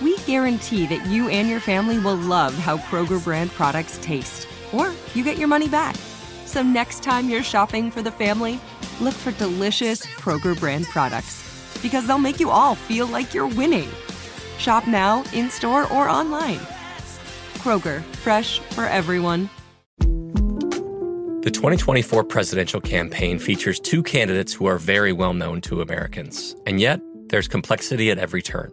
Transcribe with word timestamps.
we 0.00 0.16
guarantee 0.18 0.86
that 0.86 1.06
you 1.06 1.28
and 1.28 1.48
your 1.48 1.60
family 1.60 1.98
will 1.98 2.16
love 2.16 2.54
how 2.54 2.78
Kroger 2.78 3.22
brand 3.22 3.50
products 3.52 3.98
taste, 4.02 4.46
or 4.72 4.92
you 5.14 5.24
get 5.24 5.38
your 5.38 5.48
money 5.48 5.68
back. 5.68 5.96
So 6.44 6.62
next 6.62 7.02
time 7.02 7.28
you're 7.28 7.42
shopping 7.42 7.90
for 7.90 8.02
the 8.02 8.10
family, 8.10 8.60
look 9.00 9.14
for 9.14 9.32
delicious 9.32 10.04
Kroger 10.06 10.58
brand 10.58 10.86
products 10.86 11.42
because 11.82 12.06
they'll 12.06 12.18
make 12.18 12.40
you 12.40 12.50
all 12.50 12.74
feel 12.74 13.06
like 13.06 13.34
you're 13.34 13.46
winning. 13.46 13.88
Shop 14.58 14.86
now, 14.86 15.22
in 15.32 15.50
store, 15.50 15.90
or 15.92 16.08
online. 16.08 16.60
Kroger, 17.58 18.02
fresh 18.16 18.60
for 18.60 18.84
everyone. 18.84 19.50
The 21.42 21.50
2024 21.52 22.24
presidential 22.24 22.80
campaign 22.80 23.38
features 23.38 23.78
two 23.78 24.02
candidates 24.02 24.52
who 24.52 24.66
are 24.66 24.78
very 24.78 25.12
well 25.12 25.32
known 25.32 25.60
to 25.62 25.80
Americans. 25.80 26.56
And 26.66 26.80
yet, 26.80 27.00
there's 27.28 27.46
complexity 27.46 28.10
at 28.10 28.18
every 28.18 28.42
turn. 28.42 28.72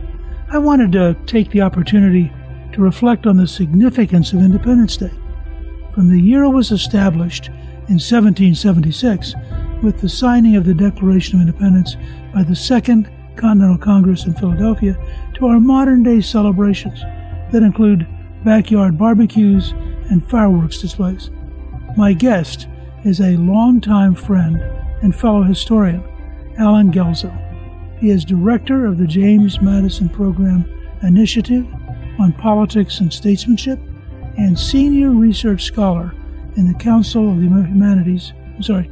I 0.53 0.57
wanted 0.57 0.91
to 0.91 1.15
take 1.27 1.49
the 1.49 1.61
opportunity 1.61 2.29
to 2.73 2.81
reflect 2.81 3.25
on 3.25 3.37
the 3.37 3.47
significance 3.47 4.33
of 4.33 4.39
Independence 4.39 4.97
Day. 4.97 5.11
From 5.93 6.09
the 6.09 6.19
year 6.19 6.43
it 6.43 6.49
was 6.49 6.71
established 6.71 7.47
in 7.87 7.99
1776, 7.99 9.33
with 9.81 10.01
the 10.01 10.09
signing 10.09 10.57
of 10.57 10.65
the 10.65 10.73
Declaration 10.73 11.39
of 11.39 11.47
Independence 11.47 11.95
by 12.33 12.43
the 12.43 12.55
Second 12.55 13.09
Continental 13.37 13.77
Congress 13.77 14.25
in 14.25 14.33
Philadelphia, 14.33 14.97
to 15.35 15.47
our 15.47 15.61
modern 15.61 16.03
day 16.03 16.19
celebrations 16.19 16.99
that 17.53 17.63
include 17.63 18.05
backyard 18.43 18.97
barbecues 18.97 19.71
and 20.09 20.29
fireworks 20.29 20.81
displays. 20.81 21.31
My 21.95 22.11
guest 22.11 22.67
is 23.05 23.21
a 23.21 23.37
longtime 23.37 24.15
friend 24.15 24.57
and 25.01 25.15
fellow 25.15 25.43
historian, 25.43 26.03
Allen 26.57 26.91
Guelzo. 26.91 27.50
He 28.01 28.09
is 28.09 28.25
director 28.25 28.87
of 28.87 28.97
the 28.97 29.05
James 29.05 29.61
Madison 29.61 30.09
Program 30.09 30.65
Initiative 31.03 31.67
on 32.19 32.33
Politics 32.33 32.99
and 32.99 33.13
Statesmanship 33.13 33.79
and 34.37 34.57
senior 34.57 35.11
research 35.11 35.65
scholar 35.65 36.11
in 36.57 36.67
the 36.67 36.77
Council 36.79 37.29
of 37.29 37.37
the 37.37 37.43
Humanities, 37.43 38.33
I'm 38.55 38.63
sorry, 38.63 38.89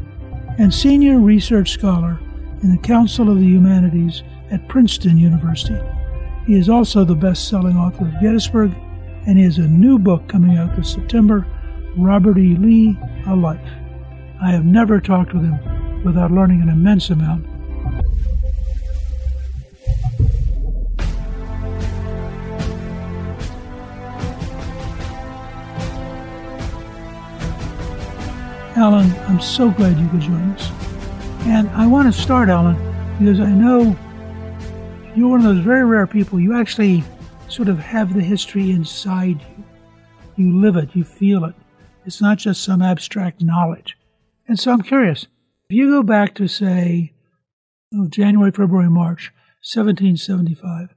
and 0.59 0.71
senior 0.71 1.17
research 1.17 1.71
scholar 1.71 2.19
in 2.61 2.69
the 2.69 2.81
Council 2.83 3.31
of 3.31 3.39
the 3.39 3.47
Humanities 3.47 4.21
at 4.51 4.67
Princeton 4.67 5.17
University. 5.17 5.79
He 6.45 6.55
is 6.55 6.69
also 6.69 7.03
the 7.03 7.15
best-selling 7.15 7.77
author 7.77 8.05
of 8.05 8.21
Gettysburg, 8.21 8.75
and 9.25 9.39
he 9.39 9.43
has 9.43 9.57
a 9.57 9.67
new 9.67 9.97
book 9.97 10.27
coming 10.27 10.57
out 10.57 10.75
this 10.75 10.93
September, 10.93 11.47
Robert 11.97 12.37
E. 12.37 12.55
Lee, 12.57 12.95
A 13.25 13.35
Life. 13.35 13.59
I 14.39 14.51
have 14.51 14.65
never 14.65 15.01
talked 15.01 15.33
with 15.33 15.43
him 15.43 16.03
without 16.03 16.31
learning 16.31 16.61
an 16.61 16.69
immense 16.69 17.09
amount. 17.09 17.47
Allen, 28.79 29.11
I'm 29.27 29.41
so 29.41 29.71
glad 29.71 29.99
you 29.99 30.07
could 30.07 30.21
join 30.21 30.51
us. 30.51 30.71
And 31.41 31.67
I 31.71 31.85
want 31.85 32.13
to 32.13 32.17
start, 32.17 32.47
Allen, 32.47 32.77
because 33.19 33.41
I 33.41 33.51
know 33.51 33.93
you're 35.13 35.27
one 35.27 35.45
of 35.45 35.53
those 35.53 35.65
very 35.65 35.83
rare 35.83 36.07
people. 36.07 36.39
You 36.39 36.57
actually 36.57 37.03
sort 37.49 37.67
of 37.67 37.77
have 37.77 38.13
the 38.13 38.21
history 38.21 38.71
inside 38.71 39.41
you. 39.41 39.65
You 40.37 40.61
live 40.61 40.77
it, 40.77 40.95
you 40.95 41.03
feel 41.03 41.43
it. 41.43 41.55
It's 42.05 42.21
not 42.21 42.37
just 42.37 42.63
some 42.63 42.81
abstract 42.81 43.41
knowledge. 43.41 43.97
And 44.47 44.57
so 44.57 44.71
I'm 44.71 44.81
curious 44.81 45.23
if 45.69 45.75
you 45.75 45.89
go 45.89 46.01
back 46.01 46.33
to, 46.35 46.47
say, 46.47 47.11
oh, 47.93 48.07
January, 48.07 48.51
February, 48.51 48.89
March 48.89 49.33
1775, 49.61 50.95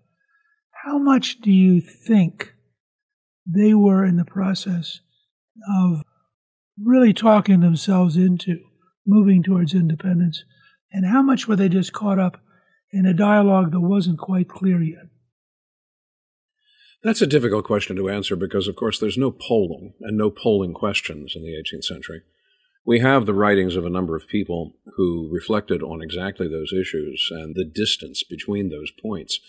how 0.85 0.99
much 0.99 1.41
do 1.41 1.51
you 1.51 1.81
think 1.81 2.55
they 3.45 3.75
were 3.75 4.05
in 4.05 4.19
the 4.19 4.25
process 4.25 5.01
of 5.69 6.05
really 6.85 7.13
talking 7.13 7.61
themselves 7.61 8.17
into 8.17 8.61
moving 9.07 9.43
towards 9.43 9.75
independence? 9.75 10.45
And 10.93 11.07
how 11.07 11.23
much 11.23 11.49
were 11.49 11.57
they 11.57 11.69
just 11.69 11.93
caught 11.93 12.19
up 12.19 12.41
in 12.93 13.07
a 13.07 13.15
dialogue 13.15 13.73
that 13.73 13.81
wasn't 13.81 14.19
quite 14.19 14.49
clear 14.49 14.83
yet? 14.83 15.07
That's 17.03 17.23
a 17.23 17.27
difficult 17.27 17.65
question 17.65 17.97
to 17.97 18.09
answer 18.09 18.37
because, 18.37 18.69
of 18.69 18.77
course, 18.77 18.99
there's 18.99 19.19
no 19.19 19.33
polling 19.33 19.95
and 20.01 20.17
no 20.17 20.31
polling 20.31 20.73
questions 20.73 21.35
in 21.35 21.43
the 21.43 21.51
18th 21.51 21.85
century. 21.85 22.23
We 22.85 23.01
have 23.01 23.27
the 23.27 23.35
writings 23.35 23.75
of 23.75 23.85
a 23.85 23.91
number 23.91 24.15
of 24.15 24.29
people 24.29 24.75
who 24.97 25.29
reflected 25.33 25.83
on 25.83 26.03
exactly 26.03 26.49
those 26.49 26.73
issues 26.73 27.29
and 27.31 27.55
the 27.55 27.65
distance 27.65 28.23
between 28.23 28.71
those 28.71 28.91
points. 28.91 29.41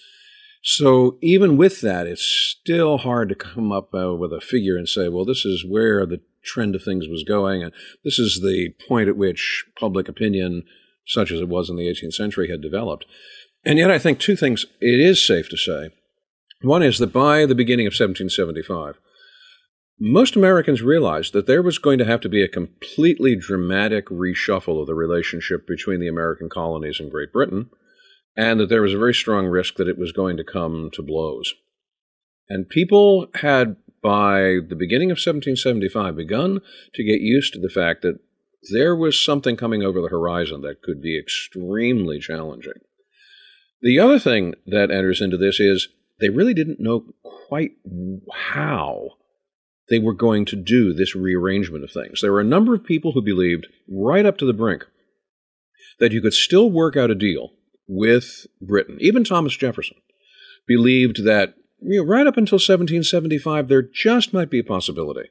So 0.63 1.17
even 1.21 1.57
with 1.57 1.81
that, 1.81 2.07
it's 2.07 2.25
still 2.25 2.99
hard 2.99 3.29
to 3.29 3.35
come 3.35 3.71
up 3.71 3.93
uh, 3.93 4.15
with 4.15 4.31
a 4.31 4.41
figure 4.41 4.77
and 4.77 4.87
say, 4.87 5.09
well, 5.09 5.25
this 5.25 5.45
is 5.45 5.65
where 5.67 6.05
the 6.05 6.21
trend 6.43 6.75
of 6.75 6.83
things 6.83 7.07
was 7.07 7.23
going, 7.23 7.63
and 7.63 7.71
this 8.03 8.19
is 8.19 8.41
the 8.41 8.73
point 8.87 9.09
at 9.09 9.17
which 9.17 9.65
public 9.79 10.07
opinion, 10.07 10.63
such 11.05 11.31
as 11.31 11.39
it 11.39 11.49
was 11.49 11.69
in 11.69 11.75
the 11.75 11.87
18th 11.87 12.13
century, 12.13 12.49
had 12.49 12.61
developed. 12.61 13.05
And 13.65 13.79
yet, 13.79 13.91
I 13.91 13.99
think 13.99 14.19
two 14.19 14.35
things 14.35 14.65
it 14.81 14.99
is 14.99 15.25
safe 15.25 15.49
to 15.49 15.57
say. 15.57 15.89
One 16.61 16.83
is 16.83 16.97
that 16.99 17.13
by 17.13 17.45
the 17.45 17.55
beginning 17.55 17.87
of 17.87 17.91
1775, 17.91 18.97
most 19.99 20.35
Americans 20.35 20.81
realized 20.81 21.33
that 21.33 21.45
there 21.45 21.61
was 21.61 21.77
going 21.77 21.97
to 21.99 22.05
have 22.05 22.19
to 22.21 22.29
be 22.29 22.43
a 22.43 22.47
completely 22.47 23.35
dramatic 23.35 24.07
reshuffle 24.07 24.81
of 24.81 24.87
the 24.87 24.95
relationship 24.95 25.67
between 25.67 25.99
the 25.99 26.07
American 26.07 26.49
colonies 26.49 26.99
and 26.99 27.11
Great 27.11 27.31
Britain, 27.31 27.69
and 28.35 28.59
that 28.59 28.69
there 28.69 28.81
was 28.81 28.93
a 28.93 28.97
very 28.97 29.13
strong 29.13 29.45
risk 29.45 29.75
that 29.75 29.87
it 29.87 29.97
was 29.97 30.11
going 30.11 30.37
to 30.37 30.43
come 30.43 30.89
to 30.93 31.03
blows. 31.03 31.53
And 32.49 32.67
people 32.67 33.27
had, 33.35 33.77
by 34.03 34.57
the 34.67 34.75
beginning 34.77 35.09
of 35.09 35.15
1775, 35.15 36.15
begun 36.15 36.59
to 36.93 37.03
get 37.03 37.21
used 37.21 37.53
to 37.53 37.59
the 37.59 37.69
fact 37.69 38.01
that 38.01 38.19
there 38.71 38.95
was 38.95 39.19
something 39.19 39.55
coming 39.55 39.81
over 39.81 40.01
the 40.01 40.09
horizon 40.09 40.61
that 40.61 40.81
could 40.81 41.01
be 41.01 41.17
extremely 41.17 42.19
challenging. 42.19 42.73
The 43.81 43.99
other 43.99 44.19
thing 44.19 44.53
that 44.67 44.91
enters 44.91 45.21
into 45.21 45.37
this 45.37 45.59
is 45.59 45.89
they 46.19 46.29
really 46.29 46.53
didn't 46.53 46.79
know 46.79 47.05
quite 47.47 47.71
how 48.53 49.09
they 49.89 49.99
were 49.99 50.13
going 50.13 50.45
to 50.45 50.55
do 50.55 50.93
this 50.93 51.15
rearrangement 51.15 51.83
of 51.83 51.91
things. 51.91 52.21
There 52.21 52.31
were 52.31 52.39
a 52.39 52.45
number 52.45 52.73
of 52.73 52.85
people 52.85 53.11
who 53.11 53.21
believed, 53.21 53.67
right 53.89 54.25
up 54.25 54.37
to 54.37 54.45
the 54.45 54.53
brink, 54.53 54.85
that 55.99 56.11
you 56.11 56.21
could 56.21 56.33
still 56.33 56.71
work 56.71 56.95
out 56.95 57.11
a 57.11 57.15
deal 57.15 57.51
with 57.87 58.47
Britain. 58.61 58.97
Even 58.99 59.23
Thomas 59.23 59.55
Jefferson 59.55 59.97
believed 60.65 61.25
that 61.25 61.55
you 61.85 62.03
know, 62.03 62.09
right 62.09 62.27
up 62.27 62.37
until 62.37 62.55
1775, 62.55 63.67
there 63.67 63.81
just 63.81 64.33
might 64.33 64.49
be 64.49 64.59
a 64.59 64.63
possibility 64.63 65.29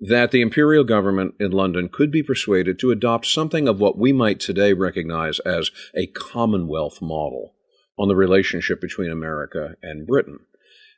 that 0.00 0.32
the 0.32 0.40
imperial 0.40 0.82
government 0.82 1.34
in 1.38 1.52
London 1.52 1.88
could 1.88 2.10
be 2.10 2.22
persuaded 2.24 2.78
to 2.78 2.90
adopt 2.90 3.26
something 3.26 3.68
of 3.68 3.80
what 3.80 3.96
we 3.96 4.12
might 4.12 4.40
today 4.40 4.72
recognize 4.72 5.38
as 5.40 5.70
a 5.94 6.06
Commonwealth 6.08 7.00
model 7.00 7.54
on 7.96 8.08
the 8.08 8.16
relationship 8.16 8.80
between 8.80 9.10
America 9.10 9.76
and 9.80 10.06
Britain. 10.06 10.40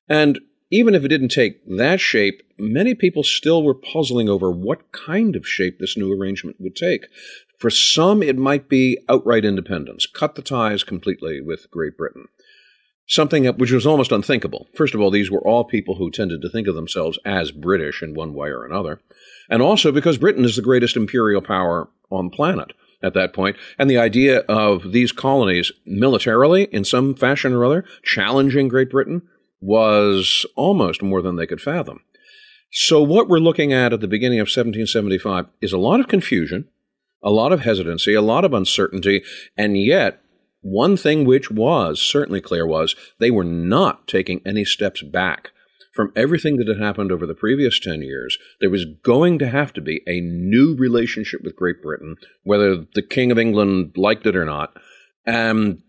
And 0.08 0.40
even 0.70 0.94
if 0.94 1.04
it 1.04 1.08
didn't 1.08 1.28
take 1.28 1.60
that 1.66 2.00
shape, 2.00 2.42
many 2.58 2.94
people 2.94 3.22
still 3.22 3.62
were 3.62 3.74
puzzling 3.74 4.28
over 4.28 4.50
what 4.50 4.90
kind 4.92 5.36
of 5.36 5.46
shape 5.46 5.78
this 5.78 5.96
new 5.98 6.18
arrangement 6.18 6.56
would 6.58 6.74
take. 6.74 7.06
For 7.58 7.68
some, 7.68 8.22
it 8.22 8.38
might 8.38 8.68
be 8.70 8.98
outright 9.08 9.44
independence, 9.44 10.06
cut 10.06 10.34
the 10.34 10.42
ties 10.42 10.82
completely 10.82 11.40
with 11.40 11.70
Great 11.70 11.98
Britain 11.98 12.28
something 13.06 13.46
which 13.56 13.72
was 13.72 13.86
almost 13.86 14.12
unthinkable. 14.12 14.66
First 14.74 14.94
of 14.94 15.00
all, 15.00 15.10
these 15.10 15.30
were 15.30 15.46
all 15.46 15.64
people 15.64 15.96
who 15.96 16.10
tended 16.10 16.42
to 16.42 16.48
think 16.48 16.66
of 16.66 16.74
themselves 16.74 17.18
as 17.24 17.50
British 17.50 18.02
in 18.02 18.14
one 18.14 18.34
way 18.34 18.48
or 18.48 18.64
another, 18.64 19.00
and 19.48 19.62
also 19.62 19.92
because 19.92 20.18
Britain 20.18 20.44
is 20.44 20.56
the 20.56 20.62
greatest 20.62 20.96
imperial 20.96 21.42
power 21.42 21.88
on 22.10 22.26
the 22.26 22.36
planet 22.36 22.72
at 23.02 23.14
that 23.14 23.34
point, 23.34 23.56
and 23.78 23.90
the 23.90 23.98
idea 23.98 24.40
of 24.40 24.92
these 24.92 25.12
colonies 25.12 25.70
militarily, 25.84 26.64
in 26.72 26.84
some 26.84 27.14
fashion 27.14 27.52
or 27.52 27.64
other, 27.64 27.84
challenging 28.02 28.68
Great 28.68 28.90
Britain 28.90 29.22
was 29.60 30.46
almost 30.56 31.02
more 31.02 31.20
than 31.20 31.36
they 31.36 31.46
could 31.46 31.60
fathom. 31.60 32.00
So, 32.72 33.02
what 33.02 33.28
we're 33.28 33.38
looking 33.38 33.72
at 33.72 33.92
at 33.92 34.00
the 34.00 34.08
beginning 34.08 34.40
of 34.40 34.46
1775 34.46 35.46
is 35.60 35.72
a 35.72 35.78
lot 35.78 36.00
of 36.00 36.08
confusion, 36.08 36.68
a 37.22 37.30
lot 37.30 37.52
of 37.52 37.60
hesitancy, 37.60 38.14
a 38.14 38.22
lot 38.22 38.44
of 38.44 38.52
uncertainty, 38.52 39.22
and 39.56 39.78
yet 39.78 40.20
one 40.64 40.96
thing 40.96 41.26
which 41.26 41.50
was 41.50 42.00
certainly 42.00 42.40
clear 42.40 42.66
was 42.66 42.96
they 43.18 43.30
were 43.30 43.44
not 43.44 44.08
taking 44.08 44.40
any 44.46 44.64
steps 44.64 45.02
back 45.02 45.50
from 45.92 46.10
everything 46.16 46.56
that 46.56 46.66
had 46.66 46.80
happened 46.80 47.12
over 47.12 47.26
the 47.26 47.34
previous 47.34 47.78
10 47.78 48.00
years. 48.00 48.38
There 48.60 48.70
was 48.70 48.86
going 48.86 49.38
to 49.40 49.48
have 49.48 49.74
to 49.74 49.82
be 49.82 50.00
a 50.06 50.20
new 50.20 50.74
relationship 50.74 51.42
with 51.44 51.54
Great 51.54 51.82
Britain, 51.82 52.16
whether 52.44 52.76
the 52.94 53.02
King 53.02 53.30
of 53.30 53.38
England 53.38 53.92
liked 53.96 54.26
it 54.26 54.34
or 54.34 54.46
not. 54.46 54.76
And 55.26 55.82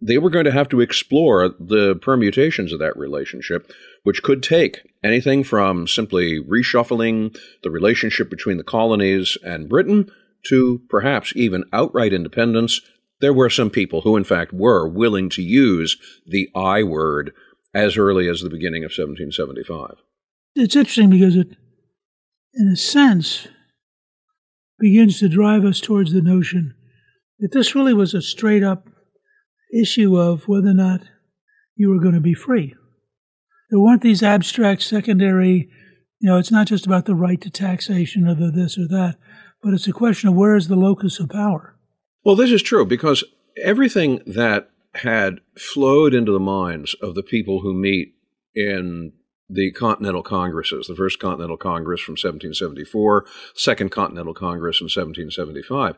they 0.00 0.16
were 0.16 0.30
going 0.30 0.44
to 0.44 0.52
have 0.52 0.68
to 0.70 0.80
explore 0.80 1.48
the 1.48 1.96
permutations 2.00 2.72
of 2.72 2.78
that 2.78 2.96
relationship, 2.96 3.70
which 4.04 4.22
could 4.22 4.42
take 4.44 4.80
anything 5.02 5.42
from 5.42 5.88
simply 5.88 6.40
reshuffling 6.40 7.36
the 7.64 7.70
relationship 7.70 8.30
between 8.30 8.58
the 8.58 8.64
colonies 8.64 9.36
and 9.44 9.68
Britain 9.68 10.10
to 10.44 10.80
perhaps 10.88 11.32
even 11.36 11.64
outright 11.72 12.12
independence 12.12 12.80
there 13.20 13.32
were 13.32 13.50
some 13.50 13.70
people 13.70 14.00
who, 14.00 14.16
in 14.16 14.24
fact, 14.24 14.52
were 14.52 14.88
willing 14.88 15.28
to 15.30 15.42
use 15.42 15.96
the 16.26 16.48
I 16.54 16.82
word 16.82 17.32
as 17.74 17.96
early 17.96 18.28
as 18.28 18.40
the 18.40 18.50
beginning 18.50 18.82
of 18.82 18.90
1775. 18.90 19.96
It's 20.54 20.74
interesting 20.74 21.10
because 21.10 21.36
it, 21.36 21.56
in 22.54 22.68
a 22.68 22.76
sense, 22.76 23.46
begins 24.78 25.18
to 25.20 25.28
drive 25.28 25.64
us 25.64 25.80
towards 25.80 26.12
the 26.12 26.22
notion 26.22 26.74
that 27.38 27.52
this 27.52 27.74
really 27.74 27.94
was 27.94 28.14
a 28.14 28.22
straight 28.22 28.64
up 28.64 28.88
issue 29.72 30.18
of 30.18 30.48
whether 30.48 30.68
or 30.68 30.74
not 30.74 31.02
you 31.76 31.90
were 31.90 32.00
going 32.00 32.14
to 32.14 32.20
be 32.20 32.34
free. 32.34 32.74
There 33.70 33.78
weren't 33.78 34.02
these 34.02 34.22
abstract 34.22 34.82
secondary, 34.82 35.70
you 36.18 36.28
know, 36.28 36.38
it's 36.38 36.50
not 36.50 36.66
just 36.66 36.86
about 36.86 37.06
the 37.06 37.14
right 37.14 37.40
to 37.40 37.50
taxation 37.50 38.26
or 38.26 38.34
the 38.34 38.50
this 38.50 38.76
or 38.76 38.88
that, 38.88 39.16
but 39.62 39.74
it's 39.74 39.86
a 39.86 39.92
question 39.92 40.28
of 40.28 40.34
where 40.34 40.56
is 40.56 40.68
the 40.68 40.76
locus 40.76 41.20
of 41.20 41.28
power. 41.28 41.76
Well, 42.24 42.36
this 42.36 42.50
is 42.50 42.62
true 42.62 42.84
because 42.84 43.24
everything 43.62 44.20
that 44.26 44.70
had 44.94 45.40
flowed 45.56 46.14
into 46.14 46.32
the 46.32 46.40
minds 46.40 46.94
of 47.00 47.14
the 47.14 47.22
people 47.22 47.60
who 47.60 47.72
meet 47.72 48.14
in 48.54 49.12
the 49.48 49.72
Continental 49.72 50.22
Congresses, 50.22 50.86
the 50.86 50.94
First 50.94 51.18
Continental 51.18 51.56
Congress 51.56 52.00
from 52.00 52.12
1774, 52.12 53.24
Second 53.54 53.90
Continental 53.90 54.34
Congress 54.34 54.80
in 54.80 54.84
1775. 54.84 55.96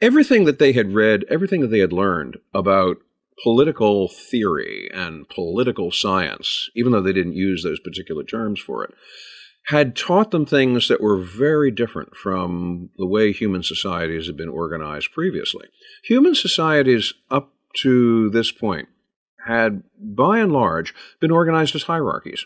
Everything 0.00 0.44
that 0.44 0.58
they 0.58 0.72
had 0.72 0.94
read, 0.94 1.24
everything 1.28 1.60
that 1.60 1.68
they 1.68 1.80
had 1.80 1.92
learned 1.92 2.38
about 2.54 2.98
political 3.42 4.08
theory 4.08 4.88
and 4.94 5.28
political 5.28 5.90
science, 5.90 6.70
even 6.74 6.92
though 6.92 7.02
they 7.02 7.12
didn't 7.12 7.34
use 7.34 7.62
those 7.62 7.80
particular 7.80 8.22
terms 8.22 8.60
for 8.60 8.84
it, 8.84 8.94
had 9.68 9.96
taught 9.96 10.30
them 10.30 10.44
things 10.44 10.88
that 10.88 11.00
were 11.00 11.16
very 11.16 11.70
different 11.70 12.14
from 12.14 12.90
the 12.98 13.06
way 13.06 13.32
human 13.32 13.62
societies 13.62 14.26
had 14.26 14.36
been 14.36 14.48
organized 14.48 15.12
previously. 15.12 15.68
Human 16.04 16.34
societies 16.34 17.14
up 17.30 17.52
to 17.76 18.30
this 18.30 18.52
point 18.52 18.88
had, 19.46 19.82
by 19.98 20.38
and 20.38 20.52
large, 20.52 20.94
been 21.20 21.30
organized 21.30 21.74
as 21.74 21.84
hierarchies. 21.84 22.44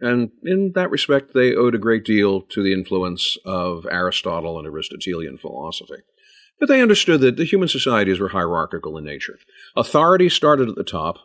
And 0.00 0.30
in 0.44 0.72
that 0.74 0.90
respect, 0.90 1.32
they 1.32 1.54
owed 1.54 1.74
a 1.74 1.78
great 1.78 2.04
deal 2.04 2.42
to 2.42 2.62
the 2.62 2.72
influence 2.72 3.38
of 3.46 3.86
Aristotle 3.90 4.58
and 4.58 4.66
Aristotelian 4.66 5.38
philosophy. 5.38 6.02
But 6.60 6.68
they 6.68 6.82
understood 6.82 7.20
that 7.22 7.36
the 7.36 7.44
human 7.44 7.68
societies 7.68 8.18
were 8.18 8.28
hierarchical 8.28 8.96
in 8.98 9.04
nature. 9.04 9.38
Authority 9.74 10.28
started 10.28 10.68
at 10.68 10.74
the 10.74 10.84
top, 10.84 11.18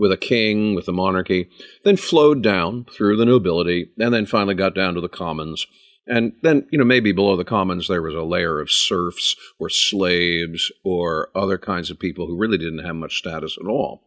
with 0.00 0.10
a 0.10 0.16
king, 0.16 0.74
with 0.74 0.86
the 0.86 0.92
monarchy, 0.92 1.48
then 1.84 1.96
flowed 1.96 2.42
down 2.42 2.86
through 2.90 3.18
the 3.18 3.26
nobility, 3.26 3.90
and 3.98 4.14
then 4.14 4.24
finally 4.24 4.54
got 4.54 4.74
down 4.74 4.94
to 4.94 5.00
the 5.00 5.10
commons. 5.10 5.66
And 6.06 6.32
then, 6.42 6.66
you 6.72 6.78
know, 6.78 6.86
maybe 6.86 7.12
below 7.12 7.36
the 7.36 7.44
commons 7.44 7.86
there 7.86 8.00
was 8.00 8.14
a 8.14 8.22
layer 8.22 8.60
of 8.60 8.70
serfs 8.70 9.36
or 9.58 9.68
slaves 9.68 10.72
or 10.82 11.28
other 11.36 11.58
kinds 11.58 11.90
of 11.90 12.00
people 12.00 12.26
who 12.26 12.38
really 12.38 12.56
didn't 12.56 12.84
have 12.84 12.96
much 12.96 13.18
status 13.18 13.58
at 13.62 13.68
all. 13.68 14.02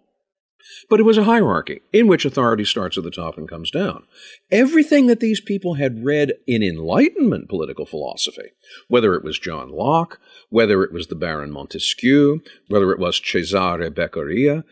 But 0.89 0.99
it 0.99 1.03
was 1.03 1.17
a 1.17 1.25
hierarchy 1.25 1.81
in 1.91 2.07
which 2.07 2.25
authority 2.25 2.65
starts 2.65 2.97
at 2.97 3.03
the 3.03 3.11
top 3.11 3.37
and 3.37 3.47
comes 3.47 3.69
down. 3.69 4.05
Everything 4.49 5.05
that 5.07 5.19
these 5.19 5.41
people 5.41 5.75
had 5.75 6.03
read 6.03 6.33
in 6.47 6.63
Enlightenment 6.63 7.49
political 7.49 7.85
philosophy, 7.85 8.53
whether 8.87 9.13
it 9.13 9.23
was 9.23 9.37
John 9.37 9.69
Locke, 9.69 10.19
whether 10.49 10.81
it 10.83 10.91
was 10.91 11.07
the 11.07 11.15
Baron 11.15 11.51
Montesquieu, 11.51 12.41
whether 12.67 12.91
it 12.91 12.99
was 12.99 13.21
Cesare 13.21 13.91
Beccaria, 13.91 14.63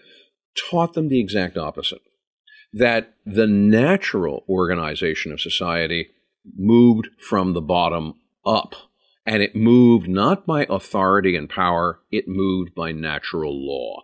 taught 0.56 0.94
them 0.94 1.09
the 1.09 1.19
exact 1.19 1.57
opposite 1.57 2.01
that 2.74 3.13
the 3.25 3.48
natural 3.48 4.45
organization 4.48 5.31
of 5.31 5.42
society 5.42 6.09
moved 6.56 7.09
from 7.18 7.53
the 7.53 7.62
bottom 7.62 8.13
up. 8.46 8.75
And 9.25 9.43
it 9.43 9.55
moved 9.55 10.08
not 10.08 10.48
by 10.48 10.65
authority 10.70 11.36
and 11.36 11.50
power, 11.50 12.00
it 12.12 12.27
moved 12.27 12.74
by 12.74 12.91
natural 12.91 13.53
law. 13.53 14.03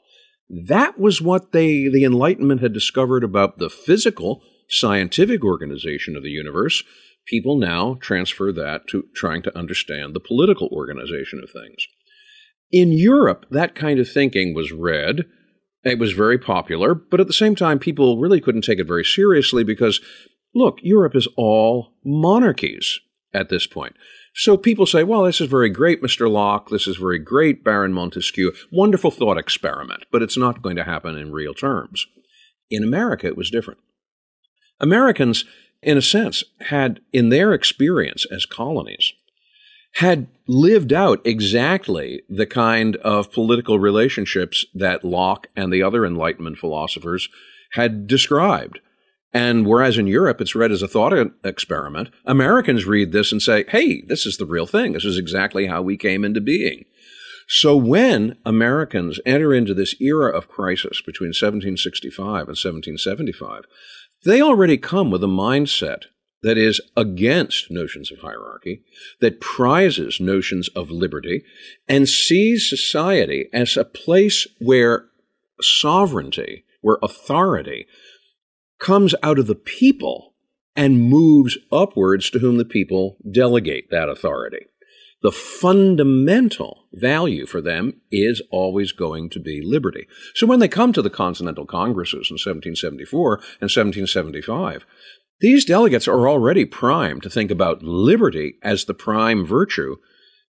That 0.50 1.00
was 1.00 1.22
what 1.22 1.52
they, 1.52 1.88
the 1.88 2.04
Enlightenment 2.04 2.62
had 2.62 2.72
discovered 2.72 3.24
about 3.24 3.58
the 3.58 3.70
physical, 3.70 4.44
scientific 4.70 5.44
organization 5.44 6.16
of 6.16 6.24
the 6.24 6.30
universe. 6.30 6.84
People 7.26 7.58
now 7.58 7.98
transfer 8.00 8.52
that 8.54 8.88
to 8.90 9.08
trying 9.16 9.42
to 9.44 9.58
understand 9.58 10.14
the 10.14 10.20
political 10.20 10.68
organization 10.68 11.42
of 11.44 11.50
things. 11.50 11.88
In 12.72 12.92
Europe, 12.92 13.46
that 13.50 13.76
kind 13.76 14.00
of 14.00 14.10
thinking 14.10 14.54
was 14.54 14.72
read 14.72 15.26
it 15.88 16.00
was 16.00 16.14
very 16.14 16.38
popular, 16.38 16.94
but 16.94 17.20
at 17.20 17.28
the 17.28 17.34
same 17.34 17.56
time, 17.56 17.80
people 17.80 18.20
really 18.20 18.42
couldn't 18.42 18.64
take 18.64 18.80
it 18.80 18.88
very 18.88 19.06
seriously 19.06 19.64
because, 19.64 20.00
look, 20.54 20.80
Europe 20.82 21.16
is 21.16 21.28
all 21.36 21.94
monarchies 22.04 23.00
at 23.34 23.50
this 23.50 23.68
point. 23.68 23.96
So 24.34 24.56
people 24.56 24.86
say, 24.86 25.04
well, 25.04 25.24
this 25.24 25.42
is 25.42 25.50
very 25.50 25.70
great, 25.70 26.02
Mr. 26.02 26.30
Locke. 26.30 26.70
This 26.70 26.88
is 26.88 26.98
very 26.98 27.18
great, 27.18 27.64
Baron 27.64 27.92
Montesquieu. 27.92 28.52
Wonderful 28.72 29.12
thought 29.12 29.38
experiment, 29.38 30.06
but 30.12 30.22
it's 30.22 30.38
not 30.38 30.62
going 30.62 30.76
to 30.76 30.84
happen 30.84 31.18
in 31.18 31.32
real 31.32 31.56
terms. 31.56 32.06
In 32.70 32.84
America, 32.84 33.28
it 33.28 33.38
was 33.38 33.50
different. 33.50 33.80
Americans, 34.80 35.46
in 35.82 35.98
a 35.98 36.04
sense, 36.04 36.44
had, 36.68 37.00
in 37.12 37.30
their 37.30 37.54
experience 37.54 38.28
as 38.32 38.46
colonies, 38.46 39.14
had 39.98 40.28
lived 40.48 40.94
out 40.94 41.20
exactly 41.26 42.22
the 42.30 42.46
kind 42.46 42.98
of 42.98 43.32
political 43.32 43.80
relationships 43.80 44.64
that 44.76 45.04
Locke 45.04 45.48
and 45.56 45.74
the 45.74 45.82
other 45.82 46.06
Enlightenment 46.06 46.60
philosophers 46.60 47.28
had 47.72 48.06
described. 48.06 48.80
And 49.34 49.66
whereas 49.66 49.98
in 49.98 50.06
Europe 50.06 50.40
it's 50.40 50.54
read 50.54 50.72
as 50.72 50.84
a 50.84 50.88
thought 50.88 51.14
experiment, 51.44 52.10
Americans 52.26 52.86
read 52.86 53.12
this 53.12 53.32
and 53.32 53.42
say, 53.42 53.66
hey, 53.70 54.04
this 54.04 54.28
is 54.28 54.38
the 54.38 54.46
real 54.46 54.68
thing. 54.68 54.94
This 54.94 55.04
is 55.04 55.18
exactly 55.18 55.66
how 55.66 55.82
we 55.82 55.98
came 55.98 56.24
into 56.24 56.42
being. 56.42 56.86
So 57.50 57.76
when 57.76 58.38
Americans 58.46 59.20
enter 59.26 59.52
into 59.52 59.74
this 59.74 59.96
era 60.00 60.30
of 60.30 60.48
crisis 60.48 61.02
between 61.02 61.30
1765 61.30 62.22
and 62.22 62.50
1775, 62.50 63.64
they 64.26 64.44
already 64.44 64.78
come 64.78 65.10
with 65.10 65.24
a 65.24 65.28
mindset 65.28 66.04
that 66.48 66.58
is 66.58 66.80
against 66.96 67.70
notions 67.70 68.10
of 68.10 68.20
hierarchy, 68.20 68.82
that 69.20 69.42
prizes 69.42 70.22
notions 70.22 70.70
of 70.70 70.90
liberty, 70.90 71.44
and 71.90 72.08
sees 72.08 72.70
society 72.70 73.50
as 73.52 73.76
a 73.76 73.84
place 73.84 74.48
where 74.60 75.08
sovereignty, 75.60 76.64
where 76.80 77.00
authority 77.04 77.86
comes 78.80 79.14
out 79.22 79.38
of 79.38 79.48
the 79.48 79.56
people 79.56 80.36
and 80.74 81.10
moves 81.10 81.58
upwards 81.70 82.30
to 82.30 82.40
whom 82.40 82.58
the 82.58 82.64
people 82.64 83.18
delegate 83.30 83.90
that 83.90 84.08
authority. 84.08 84.68
The 85.24 85.32
fundamental 85.32 86.86
value 86.94 87.46
for 87.46 87.60
them 87.60 88.00
is 88.10 88.42
always 88.52 88.92
going 88.94 89.30
to 89.32 89.40
be 89.40 89.62
liberty. 89.62 90.08
So 90.36 90.48
when 90.48 90.60
they 90.60 90.68
come 90.68 90.94
to 90.94 91.02
the 91.02 91.10
Continental 91.10 91.66
Congresses 91.66 92.30
in 92.30 92.36
1774 92.36 93.34
and 93.60 93.70
1775, 93.70 94.86
these 95.40 95.66
delegates 95.66 96.08
are 96.08 96.28
already 96.28 96.66
primed 96.66 97.24
to 97.24 97.30
think 97.30 97.52
about 97.52 97.84
liberty 97.84 98.56
as 98.64 98.86
the 98.86 98.94
prime 98.94 99.46
virtue 99.46 99.98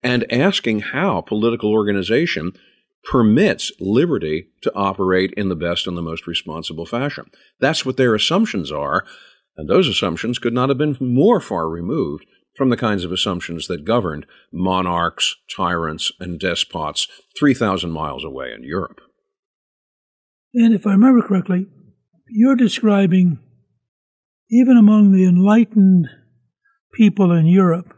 and 0.03 0.31
asking 0.33 0.81
how 0.81 1.21
political 1.21 1.73
organization 1.73 2.53
permits 3.05 3.73
liberty 3.81 4.49
to 4.63 4.75
operate 4.75 5.33
in 5.37 5.49
the 5.49 5.57
best 5.57 5.87
and 5.87 5.97
the 5.97 6.03
most 6.03 6.27
responsible 6.27 6.87
fashion. 6.87 7.31
That's 7.59 7.85
what 7.85 7.97
their 7.97 8.15
assumptions 8.15 8.71
are, 8.71 9.05
and 9.57 9.69
those 9.69 9.89
assumptions 9.89 10.39
could 10.39 10.53
not 10.53 10.69
have 10.69 10.79
been 10.79 10.97
more 11.01 11.41
far 11.41 11.69
removed 11.69 12.27
from 12.57 12.69
the 12.69 12.77
kinds 12.77 13.05
of 13.05 13.13
assumptions 13.13 13.69
that 13.69 13.85
governed 13.85 14.27
monarchs, 14.53 15.37
tyrants, 15.55 16.13
and 16.21 16.39
despots 16.39 17.07
3,000 17.39 17.91
miles 17.91 18.25
away 18.25 18.53
in 18.53 18.65
Europe. 18.65 19.01
And 20.53 20.75
if 20.75 20.87
I 20.87 20.93
remember 20.93 21.23
correctly, 21.27 21.67
you're 22.29 22.57
describing, 22.57 23.39
even 24.51 24.77
among 24.77 25.13
the 25.13 25.25
enlightened 25.25 26.09
people 26.93 27.33
in 27.33 27.47
Europe 27.47 27.95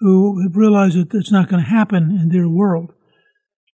who 0.00 0.42
have 0.42 0.56
realized 0.56 0.96
that 0.96 1.16
it's 1.16 1.32
not 1.32 1.48
going 1.48 1.62
to 1.62 1.68
happen 1.68 2.18
in 2.20 2.28
their 2.28 2.48
world, 2.48 2.92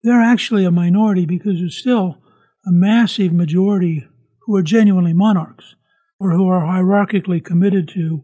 they're 0.02 0.22
actually 0.22 0.64
a 0.64 0.70
minority 0.70 1.26
because 1.26 1.58
there's 1.58 1.76
still 1.76 2.18
a 2.66 2.72
massive 2.72 3.32
majority 3.32 4.06
who 4.42 4.56
are 4.56 4.62
genuinely 4.62 5.12
monarchs 5.12 5.74
or 6.20 6.32
who 6.32 6.48
are 6.48 6.60
hierarchically 6.60 7.44
committed 7.44 7.88
to 7.88 8.22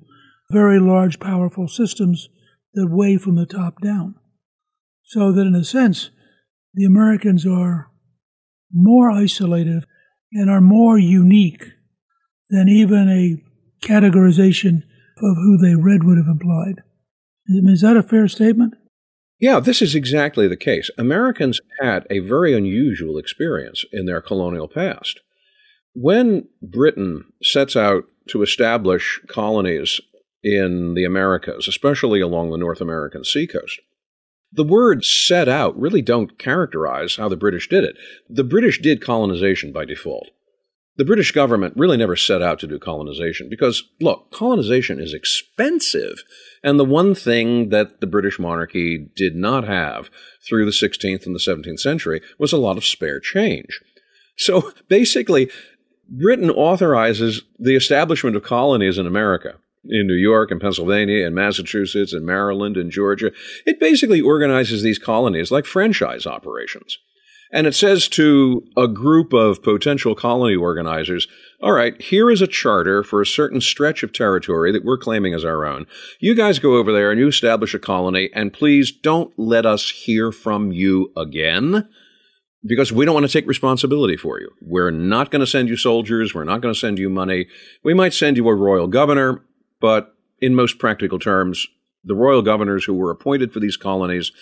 very 0.50 0.78
large, 0.78 1.20
powerful 1.20 1.68
systems 1.68 2.28
that 2.74 2.88
weigh 2.88 3.16
from 3.16 3.34
the 3.34 3.46
top 3.46 3.80
down. 3.82 4.14
So 5.02 5.32
that 5.32 5.46
in 5.46 5.54
a 5.54 5.64
sense, 5.64 6.10
the 6.72 6.84
Americans 6.84 7.44
are 7.44 7.90
more 8.72 9.10
isolated 9.10 9.84
and 10.32 10.48
are 10.48 10.60
more 10.60 10.98
unique 10.98 11.72
than 12.50 12.68
even 12.68 13.08
a 13.08 13.86
categorization 13.86 14.82
of 15.22 15.36
who 15.36 15.56
they 15.56 15.74
read 15.74 16.04
would 16.04 16.18
have 16.18 16.26
implied. 16.26 16.82
Is 17.48 17.80
that 17.80 17.96
a 17.96 18.02
fair 18.02 18.28
statement? 18.28 18.74
Yeah, 19.40 19.58
this 19.58 19.80
is 19.80 19.94
exactly 19.94 20.46
the 20.46 20.56
case. 20.56 20.90
Americans 20.98 21.60
had 21.80 22.06
a 22.10 22.18
very 22.18 22.54
unusual 22.54 23.16
experience 23.16 23.84
in 23.90 24.04
their 24.04 24.20
colonial 24.20 24.68
past. 24.68 25.20
When 25.94 26.48
Britain 26.62 27.24
sets 27.42 27.74
out 27.74 28.04
to 28.28 28.42
establish 28.42 29.20
colonies 29.28 30.00
in 30.42 30.94
the 30.94 31.04
Americas, 31.04 31.66
especially 31.66 32.20
along 32.20 32.50
the 32.50 32.58
North 32.58 32.80
American 32.80 33.24
seacoast, 33.24 33.80
the 34.52 34.64
words 34.64 35.08
set 35.08 35.48
out 35.48 35.78
really 35.78 36.02
don't 36.02 36.38
characterize 36.38 37.16
how 37.16 37.28
the 37.28 37.36
British 37.36 37.68
did 37.68 37.84
it. 37.84 37.96
The 38.28 38.44
British 38.44 38.80
did 38.80 39.02
colonization 39.02 39.72
by 39.72 39.84
default. 39.84 40.28
The 41.00 41.06
British 41.06 41.32
government 41.32 41.72
really 41.78 41.96
never 41.96 42.14
set 42.14 42.42
out 42.42 42.58
to 42.58 42.66
do 42.66 42.78
colonization 42.78 43.48
because, 43.48 43.84
look, 44.02 44.30
colonization 44.30 45.00
is 45.00 45.14
expensive 45.14 46.22
and 46.62 46.78
the 46.78 46.84
one 46.84 47.14
thing 47.14 47.70
that 47.70 48.02
the 48.02 48.06
British 48.06 48.38
monarchy 48.38 49.08
did 49.16 49.34
not 49.34 49.64
have 49.64 50.10
through 50.46 50.66
the 50.66 50.70
16th 50.70 51.24
and 51.24 51.34
the 51.34 51.38
17th 51.38 51.80
century 51.80 52.20
was 52.38 52.52
a 52.52 52.58
lot 52.58 52.76
of 52.76 52.84
spare 52.84 53.18
change. 53.18 53.80
So 54.36 54.74
basically, 54.88 55.50
Britain 56.06 56.50
authorizes 56.50 57.44
the 57.58 57.76
establishment 57.76 58.36
of 58.36 58.42
colonies 58.42 58.98
in 58.98 59.06
America, 59.06 59.54
in 59.86 60.06
New 60.06 60.12
York 60.12 60.50
and 60.50 60.60
Pennsylvania 60.60 61.24
and 61.24 61.34
Massachusetts 61.34 62.12
and 62.12 62.26
Maryland 62.26 62.76
and 62.76 62.90
Georgia. 62.90 63.32
It 63.64 63.80
basically 63.80 64.20
organizes 64.20 64.82
these 64.82 64.98
colonies 64.98 65.50
like 65.50 65.64
franchise 65.64 66.26
operations. 66.26 66.98
And 67.52 67.66
it 67.66 67.74
says 67.74 68.06
to 68.08 68.64
a 68.76 68.86
group 68.86 69.32
of 69.32 69.62
potential 69.62 70.14
colony 70.14 70.54
organizers, 70.54 71.26
all 71.60 71.72
right, 71.72 72.00
here 72.00 72.30
is 72.30 72.40
a 72.40 72.46
charter 72.46 73.02
for 73.02 73.20
a 73.20 73.26
certain 73.26 73.60
stretch 73.60 74.02
of 74.02 74.12
territory 74.12 74.70
that 74.72 74.84
we're 74.84 74.96
claiming 74.96 75.34
as 75.34 75.44
our 75.44 75.66
own. 75.66 75.86
You 76.20 76.34
guys 76.34 76.60
go 76.60 76.76
over 76.76 76.92
there 76.92 77.10
and 77.10 77.18
you 77.18 77.26
establish 77.26 77.74
a 77.74 77.80
colony, 77.80 78.30
and 78.34 78.52
please 78.52 78.92
don't 78.92 79.36
let 79.36 79.66
us 79.66 79.90
hear 79.90 80.30
from 80.30 80.70
you 80.70 81.12
again 81.16 81.88
because 82.64 82.92
we 82.92 83.04
don't 83.04 83.14
want 83.14 83.26
to 83.26 83.32
take 83.32 83.48
responsibility 83.48 84.16
for 84.16 84.40
you. 84.40 84.50
We're 84.60 84.90
not 84.90 85.30
going 85.30 85.40
to 85.40 85.46
send 85.46 85.68
you 85.68 85.76
soldiers. 85.76 86.34
We're 86.34 86.44
not 86.44 86.60
going 86.60 86.74
to 86.74 86.78
send 86.78 86.98
you 86.98 87.10
money. 87.10 87.46
We 87.82 87.94
might 87.94 88.14
send 88.14 88.36
you 88.36 88.48
a 88.48 88.54
royal 88.54 88.86
governor, 88.86 89.42
but 89.80 90.14
in 90.40 90.54
most 90.54 90.78
practical 90.78 91.18
terms, 91.18 91.66
the 92.04 92.14
royal 92.14 92.42
governors 92.42 92.84
who 92.84 92.94
were 92.94 93.10
appointed 93.10 93.52
for 93.52 93.60
these 93.60 93.76
colonies 93.76 94.32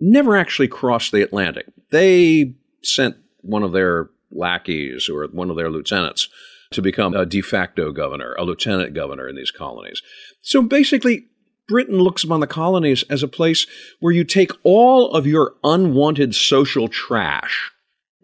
never 0.00 0.36
actually 0.36 0.68
crossed 0.68 1.12
the 1.12 1.22
Atlantic. 1.22 1.66
They 1.90 2.54
sent 2.82 3.16
one 3.40 3.62
of 3.62 3.72
their 3.72 4.10
lackeys 4.30 5.08
or 5.08 5.26
one 5.26 5.50
of 5.50 5.56
their 5.56 5.70
lieutenants 5.70 6.28
to 6.70 6.82
become 6.82 7.14
a 7.14 7.24
de 7.24 7.40
facto 7.40 7.92
governor, 7.92 8.34
a 8.38 8.44
lieutenant 8.44 8.94
governor 8.94 9.28
in 9.28 9.36
these 9.36 9.50
colonies. 9.50 10.02
So 10.42 10.62
basically, 10.62 11.26
Britain 11.66 11.98
looks 11.98 12.24
upon 12.24 12.40
the 12.40 12.46
colonies 12.46 13.04
as 13.10 13.22
a 13.22 13.28
place 13.28 13.66
where 14.00 14.12
you 14.12 14.24
take 14.24 14.52
all 14.64 15.12
of 15.12 15.26
your 15.26 15.54
unwanted 15.64 16.34
social 16.34 16.88
trash, 16.88 17.70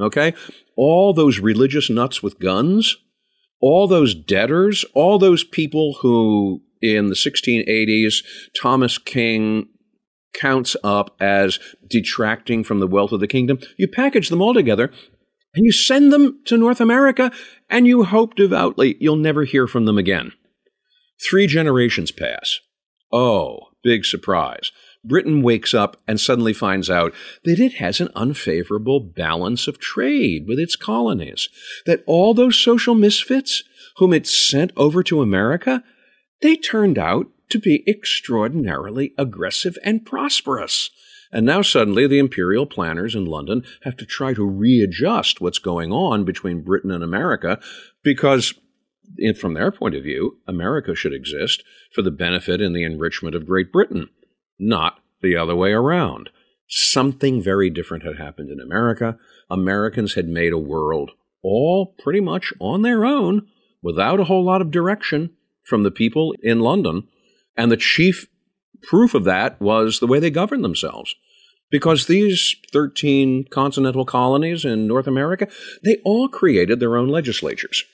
okay? 0.00 0.34
All 0.76 1.12
those 1.12 1.38
religious 1.38 1.88
nuts 1.88 2.22
with 2.22 2.38
guns, 2.38 2.96
all 3.60 3.86
those 3.86 4.14
debtors, 4.14 4.84
all 4.94 5.18
those 5.18 5.44
people 5.44 5.98
who 6.00 6.62
in 6.82 7.08
the 7.08 7.14
1680s, 7.14 8.22
Thomas 8.60 8.98
King 8.98 9.68
counts 10.34 10.76
up 10.84 11.16
as 11.20 11.58
detracting 11.88 12.64
from 12.64 12.80
the 12.80 12.86
wealth 12.86 13.12
of 13.12 13.20
the 13.20 13.28
kingdom. 13.28 13.58
You 13.78 13.88
package 13.88 14.28
them 14.28 14.42
all 14.42 14.54
together 14.54 14.90
and 15.54 15.64
you 15.64 15.72
send 15.72 16.12
them 16.12 16.40
to 16.46 16.56
North 16.56 16.80
America 16.80 17.32
and 17.70 17.86
you 17.86 18.04
hope 18.04 18.34
devoutly 18.34 18.96
you'll 19.00 19.16
never 19.16 19.44
hear 19.44 19.66
from 19.66 19.84
them 19.84 19.98
again. 19.98 20.32
Three 21.28 21.46
generations 21.46 22.10
pass. 22.10 22.58
Oh, 23.12 23.68
big 23.82 24.04
surprise. 24.04 24.72
Britain 25.04 25.42
wakes 25.42 25.74
up 25.74 25.98
and 26.08 26.18
suddenly 26.18 26.52
finds 26.52 26.88
out 26.88 27.12
that 27.44 27.60
it 27.60 27.74
has 27.74 28.00
an 28.00 28.08
unfavorable 28.16 29.00
balance 29.00 29.68
of 29.68 29.78
trade 29.78 30.46
with 30.48 30.58
its 30.58 30.76
colonies, 30.76 31.48
that 31.84 32.02
all 32.06 32.32
those 32.32 32.58
social 32.58 32.94
misfits 32.94 33.62
whom 33.98 34.12
it 34.12 34.26
sent 34.26 34.72
over 34.76 35.02
to 35.02 35.20
America, 35.20 35.84
they 36.40 36.56
turned 36.56 36.98
out 36.98 37.26
to 37.50 37.58
be 37.58 37.84
extraordinarily 37.86 39.12
aggressive 39.18 39.76
and 39.84 40.04
prosperous. 40.04 40.90
And 41.32 41.44
now 41.44 41.62
suddenly 41.62 42.06
the 42.06 42.18
imperial 42.18 42.64
planners 42.64 43.14
in 43.14 43.24
London 43.24 43.64
have 43.82 43.96
to 43.96 44.06
try 44.06 44.34
to 44.34 44.46
readjust 44.46 45.40
what's 45.40 45.58
going 45.58 45.90
on 45.92 46.24
between 46.24 46.62
Britain 46.62 46.90
and 46.90 47.02
America 47.02 47.58
because, 48.02 48.54
from 49.38 49.54
their 49.54 49.72
point 49.72 49.96
of 49.96 50.04
view, 50.04 50.38
America 50.46 50.94
should 50.94 51.12
exist 51.12 51.64
for 51.92 52.02
the 52.02 52.12
benefit 52.12 52.60
and 52.60 52.74
the 52.74 52.84
enrichment 52.84 53.34
of 53.34 53.46
Great 53.46 53.72
Britain, 53.72 54.08
not 54.58 55.00
the 55.22 55.36
other 55.36 55.56
way 55.56 55.72
around. 55.72 56.30
Something 56.68 57.42
very 57.42 57.68
different 57.68 58.04
had 58.04 58.16
happened 58.16 58.50
in 58.50 58.60
America. 58.60 59.18
Americans 59.50 60.14
had 60.14 60.28
made 60.28 60.52
a 60.52 60.58
world 60.58 61.10
all 61.42 61.94
pretty 61.98 62.20
much 62.20 62.52
on 62.60 62.82
their 62.82 63.04
own 63.04 63.46
without 63.82 64.20
a 64.20 64.24
whole 64.24 64.44
lot 64.44 64.62
of 64.62 64.70
direction 64.70 65.30
from 65.62 65.82
the 65.82 65.90
people 65.90 66.34
in 66.42 66.60
London 66.60 67.08
and 67.56 67.70
the 67.70 67.76
chief 67.76 68.26
proof 68.82 69.14
of 69.14 69.24
that 69.24 69.60
was 69.60 70.00
the 70.00 70.06
way 70.06 70.18
they 70.18 70.30
governed 70.30 70.64
themselves. 70.64 71.14
Because 71.70 72.06
these 72.06 72.56
13 72.72 73.46
continental 73.50 74.04
colonies 74.04 74.64
in 74.64 74.86
North 74.86 75.06
America, 75.06 75.48
they 75.82 75.96
all 76.04 76.28
created 76.28 76.78
their 76.78 76.96
own 76.96 77.08
legislatures. 77.08 77.84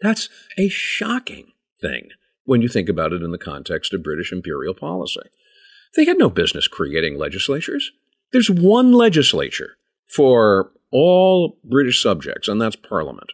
That's 0.00 0.28
a 0.56 0.68
shocking 0.68 1.52
thing 1.80 2.10
when 2.44 2.62
you 2.62 2.68
think 2.68 2.88
about 2.88 3.12
it 3.12 3.22
in 3.22 3.32
the 3.32 3.38
context 3.38 3.92
of 3.92 4.02
British 4.02 4.32
imperial 4.32 4.74
policy. 4.74 5.28
They 5.96 6.04
had 6.04 6.18
no 6.18 6.30
business 6.30 6.68
creating 6.68 7.18
legislatures. 7.18 7.90
There's 8.32 8.50
one 8.50 8.92
legislature 8.92 9.78
for 10.06 10.70
all 10.92 11.58
British 11.64 12.02
subjects, 12.02 12.46
and 12.46 12.60
that's 12.60 12.76
Parliament. 12.76 13.32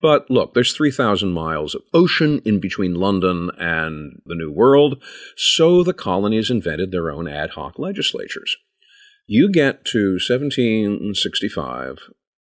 But 0.00 0.30
look, 0.30 0.54
there's 0.54 0.74
3,000 0.74 1.32
miles 1.32 1.74
of 1.74 1.82
ocean 1.94 2.40
in 2.44 2.60
between 2.60 2.94
London 2.94 3.50
and 3.58 4.20
the 4.26 4.34
New 4.34 4.52
World, 4.52 5.02
so 5.36 5.82
the 5.82 5.94
colonies 5.94 6.50
invented 6.50 6.92
their 6.92 7.10
own 7.10 7.26
ad 7.26 7.50
hoc 7.50 7.78
legislatures. 7.78 8.56
You 9.26 9.50
get 9.50 9.84
to 9.86 10.18
1765 10.20 11.98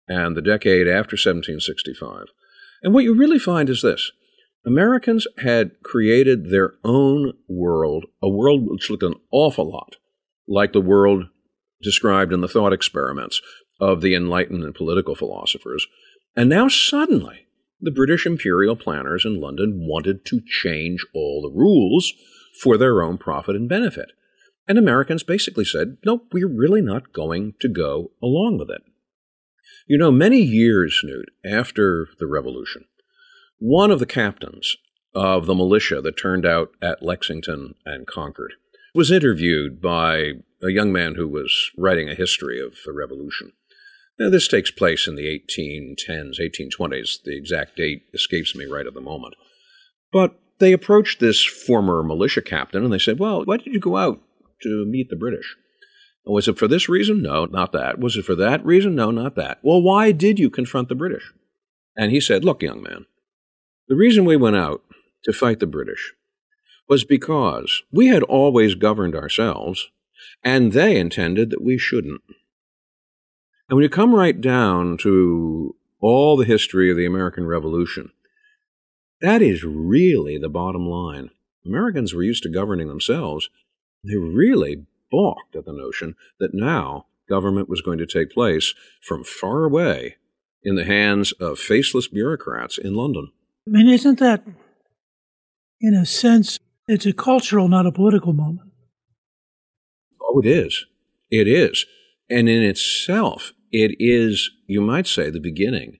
and 0.07 0.37
the 0.37 0.41
decade 0.41 0.87
after 0.87 1.15
1765, 1.15 2.27
and 2.83 2.93
what 2.93 3.03
you 3.03 3.15
really 3.15 3.39
find 3.39 3.69
is 3.69 3.81
this 3.81 4.11
Americans 4.65 5.25
had 5.39 5.81
created 5.81 6.51
their 6.51 6.73
own 6.83 7.33
world, 7.47 8.05
a 8.21 8.29
world 8.29 8.69
which 8.69 8.89
looked 8.89 9.03
an 9.03 9.15
awful 9.31 9.71
lot 9.71 9.95
like 10.47 10.73
the 10.73 10.81
world 10.81 11.25
described 11.81 12.33
in 12.33 12.41
the 12.41 12.47
thought 12.47 12.73
experiments 12.73 13.41
of 13.79 14.01
the 14.01 14.15
enlightened 14.15 14.63
and 14.63 14.73
political 14.73 15.15
philosophers. 15.15 15.87
And 16.37 16.49
now 16.49 16.67
suddenly, 16.67 17.47
The 17.79 17.91
British 17.91 18.25
imperial 18.25 18.75
planners 18.75 19.23
in 19.23 19.39
London 19.39 19.85
wanted 19.87 20.25
to 20.25 20.41
change 20.41 21.05
all 21.13 21.41
the 21.41 21.55
rules 21.55 22.13
for 22.61 22.77
their 22.77 23.03
own 23.03 23.17
profit 23.17 23.55
and 23.55 23.69
benefit. 23.69 24.11
And 24.67 24.77
Americans 24.77 25.23
basically 25.23 25.65
said, 25.65 25.97
no, 26.05 26.23
we're 26.31 26.47
really 26.47 26.81
not 26.81 27.13
going 27.13 27.53
to 27.61 27.69
go 27.69 28.11
along 28.21 28.57
with 28.57 28.69
it. 28.69 28.81
You 29.87 29.97
know, 29.97 30.11
many 30.11 30.41
years, 30.41 31.01
Newt, 31.03 31.29
after 31.45 32.09
the 32.19 32.27
revolution, 32.27 32.85
one 33.59 33.91
of 33.91 33.99
the 33.99 34.05
captains 34.05 34.75
of 35.13 35.45
the 35.45 35.55
militia 35.55 36.01
that 36.01 36.17
turned 36.17 36.45
out 36.45 36.71
at 36.81 37.03
Lexington 37.03 37.75
and 37.85 38.07
Concord 38.07 38.53
was 38.93 39.11
interviewed 39.11 39.81
by 39.81 40.33
a 40.63 40.69
young 40.69 40.91
man 40.91 41.15
who 41.15 41.27
was 41.27 41.71
writing 41.77 42.09
a 42.09 42.15
history 42.15 42.59
of 42.59 42.75
the 42.85 42.91
revolution. 42.91 43.53
Now, 44.19 44.29
this 44.29 44.47
takes 44.47 44.71
place 44.71 45.07
in 45.07 45.15
the 45.15 45.27
1810s, 45.27 46.39
1820s. 46.39 47.21
The 47.23 47.37
exact 47.37 47.75
date 47.75 48.03
escapes 48.13 48.55
me 48.55 48.65
right 48.65 48.87
at 48.87 48.93
the 48.95 49.01
moment. 49.01 49.35
But 50.11 50.39
they 50.59 50.73
approached 50.73 51.19
this 51.19 51.43
former 51.43 52.01
militia 52.01 52.41
captain 52.41 52.83
and 52.83 52.91
they 52.91 52.99
said, 52.99 53.19
Well, 53.19 53.45
why 53.45 53.57
did 53.57 53.67
you 53.67 53.79
go 53.79 53.97
out 53.97 54.21
to 54.61 54.85
meet 54.85 55.09
the 55.09 55.15
British? 55.15 55.55
Was 56.25 56.47
it 56.47 56.57
for 56.57 56.67
this 56.67 56.89
reason? 56.89 57.21
No, 57.21 57.45
not 57.45 57.71
that. 57.71 57.99
Was 57.99 58.17
it 58.17 58.25
for 58.25 58.35
that 58.35 58.65
reason? 58.65 58.95
No, 58.95 59.11
not 59.11 59.35
that. 59.35 59.59
Well, 59.61 59.81
why 59.81 60.11
did 60.11 60.39
you 60.39 60.49
confront 60.49 60.89
the 60.89 60.95
British? 60.95 61.31
And 61.95 62.11
he 62.11 62.19
said, 62.19 62.43
Look, 62.43 62.61
young 62.61 62.81
man, 62.81 63.05
the 63.87 63.95
reason 63.95 64.25
we 64.25 64.35
went 64.35 64.55
out 64.55 64.81
to 65.23 65.33
fight 65.33 65.59
the 65.59 65.67
British 65.67 66.13
was 66.89 67.03
because 67.03 67.83
we 67.91 68.07
had 68.07 68.23
always 68.23 68.75
governed 68.75 69.15
ourselves, 69.15 69.89
and 70.43 70.71
they 70.71 70.97
intended 70.97 71.49
that 71.49 71.63
we 71.63 71.77
shouldn't. 71.77 72.21
And 73.69 73.75
when 73.75 73.83
you 73.83 73.89
come 73.89 74.15
right 74.15 74.39
down 74.39 74.97
to 74.99 75.75
all 75.99 76.37
the 76.37 76.45
history 76.45 76.89
of 76.89 76.97
the 76.97 77.05
American 77.05 77.45
Revolution, 77.45 78.11
that 79.19 79.41
is 79.41 79.63
really 79.63 80.37
the 80.37 80.49
bottom 80.49 80.87
line. 80.87 81.31
Americans 81.65 82.13
were 82.13 82.23
used 82.23 82.43
to 82.43 82.49
governing 82.49 82.87
themselves. 82.87 83.49
They 84.03 84.15
really 84.15 84.85
balked 85.11 85.55
at 85.55 85.65
the 85.65 85.73
notion 85.73 86.15
that 86.39 86.53
now 86.53 87.07
government 87.27 87.67
was 87.67 87.81
going 87.81 87.97
to 87.97 88.05
take 88.05 88.31
place 88.31 88.73
from 89.01 89.23
far 89.23 89.65
away 89.65 90.15
in 90.63 90.75
the 90.75 90.85
hands 90.85 91.33
of 91.33 91.59
faceless 91.59 92.07
bureaucrats 92.07 92.77
in 92.77 92.95
London. 92.95 93.31
I 93.67 93.71
mean, 93.71 93.89
isn't 93.89 94.19
that, 94.19 94.43
in 95.81 95.93
a 95.93 96.05
sense, 96.05 96.57
it's 96.87 97.05
a 97.05 97.11
cultural, 97.11 97.67
not 97.67 97.85
a 97.85 97.91
political 97.91 98.31
moment? 98.31 98.71
Oh, 100.21 100.39
it 100.39 100.45
is. 100.45 100.85
It 101.29 101.47
is. 101.47 101.85
And 102.29 102.47
in 102.47 102.63
itself, 102.63 103.53
it 103.71 103.95
is, 103.99 104.49
you 104.65 104.81
might 104.81 105.07
say, 105.07 105.29
the 105.29 105.39
beginning 105.39 105.97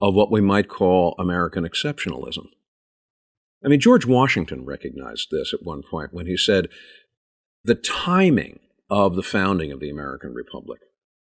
of 0.00 0.14
what 0.14 0.30
we 0.30 0.40
might 0.40 0.68
call 0.68 1.14
American 1.18 1.64
exceptionalism. 1.64 2.46
I 3.64 3.68
mean, 3.68 3.80
George 3.80 4.06
Washington 4.06 4.64
recognized 4.64 5.28
this 5.30 5.54
at 5.54 5.62
one 5.62 5.82
point 5.88 6.12
when 6.12 6.26
he 6.26 6.36
said 6.36 6.68
the 7.64 7.76
timing 7.76 8.58
of 8.90 9.14
the 9.14 9.22
founding 9.22 9.70
of 9.70 9.80
the 9.80 9.90
American 9.90 10.34
Republic 10.34 10.80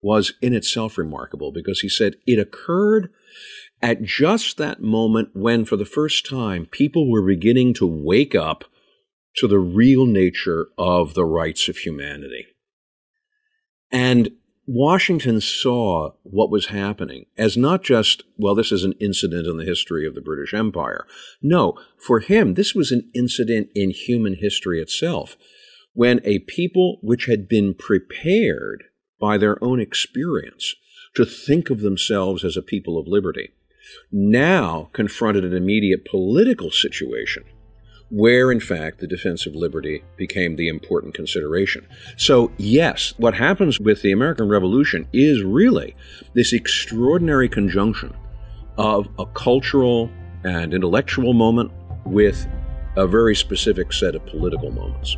was 0.01 0.33
in 0.41 0.53
itself 0.53 0.97
remarkable 0.97 1.51
because 1.51 1.81
he 1.81 1.89
said 1.89 2.15
it 2.25 2.39
occurred 2.39 3.09
at 3.81 4.03
just 4.03 4.57
that 4.57 4.81
moment 4.81 5.29
when, 5.33 5.65
for 5.65 5.75
the 5.75 5.85
first 5.85 6.25
time, 6.25 6.65
people 6.65 7.09
were 7.09 7.25
beginning 7.25 7.73
to 7.73 7.87
wake 7.87 8.35
up 8.35 8.65
to 9.37 9.47
the 9.47 9.59
real 9.59 10.05
nature 10.05 10.67
of 10.77 11.13
the 11.13 11.25
rights 11.25 11.67
of 11.67 11.77
humanity. 11.77 12.45
And 13.91 14.31
Washington 14.71 15.41
saw 15.41 16.11
what 16.21 16.51
was 16.51 16.67
happening 16.67 17.25
as 17.35 17.57
not 17.57 17.83
just, 17.83 18.21
well, 18.37 18.53
this 18.53 18.71
is 18.71 18.83
an 18.83 18.93
incident 19.01 19.47
in 19.47 19.57
the 19.57 19.65
history 19.65 20.05
of 20.05 20.13
the 20.13 20.21
British 20.21 20.53
Empire. 20.53 21.07
No, 21.41 21.73
for 21.97 22.19
him, 22.19 22.53
this 22.53 22.75
was 22.75 22.91
an 22.91 23.09
incident 23.15 23.69
in 23.73 23.89
human 23.89 24.35
history 24.35 24.79
itself 24.79 25.37
when 25.93 26.21
a 26.23 26.37
people 26.39 26.99
which 27.01 27.25
had 27.25 27.47
been 27.47 27.73
prepared 27.73 28.83
by 29.19 29.39
their 29.39 29.57
own 29.63 29.79
experience 29.79 30.75
to 31.15 31.25
think 31.25 31.71
of 31.71 31.79
themselves 31.79 32.43
as 32.43 32.55
a 32.55 32.61
people 32.61 32.99
of 32.99 33.07
liberty 33.07 33.49
now 34.11 34.91
confronted 34.93 35.43
an 35.43 35.55
immediate 35.55 36.05
political 36.05 36.69
situation 36.69 37.43
where, 38.09 38.51
in 38.51 38.59
fact, 38.59 38.99
the 38.99 39.07
defense 39.07 39.45
of 39.45 39.55
liberty 39.55 40.03
became 40.17 40.55
the 40.55 40.67
important 40.67 41.13
consideration. 41.13 41.85
So, 42.17 42.51
yes, 42.57 43.13
what 43.17 43.35
happens 43.35 43.79
with 43.79 44.01
the 44.01 44.11
American 44.11 44.47
Revolution 44.47 45.07
is 45.13 45.43
really 45.43 45.95
this 46.33 46.53
extraordinary 46.53 47.49
conjunction 47.49 48.15
of 48.77 49.07
a 49.19 49.25
cultural 49.25 50.09
and 50.43 50.73
intellectual 50.73 51.33
moment 51.33 51.71
with 52.05 52.47
a 52.95 53.05
very 53.05 53.35
specific 53.35 53.93
set 53.93 54.15
of 54.15 54.25
political 54.25 54.71
moments. 54.71 55.17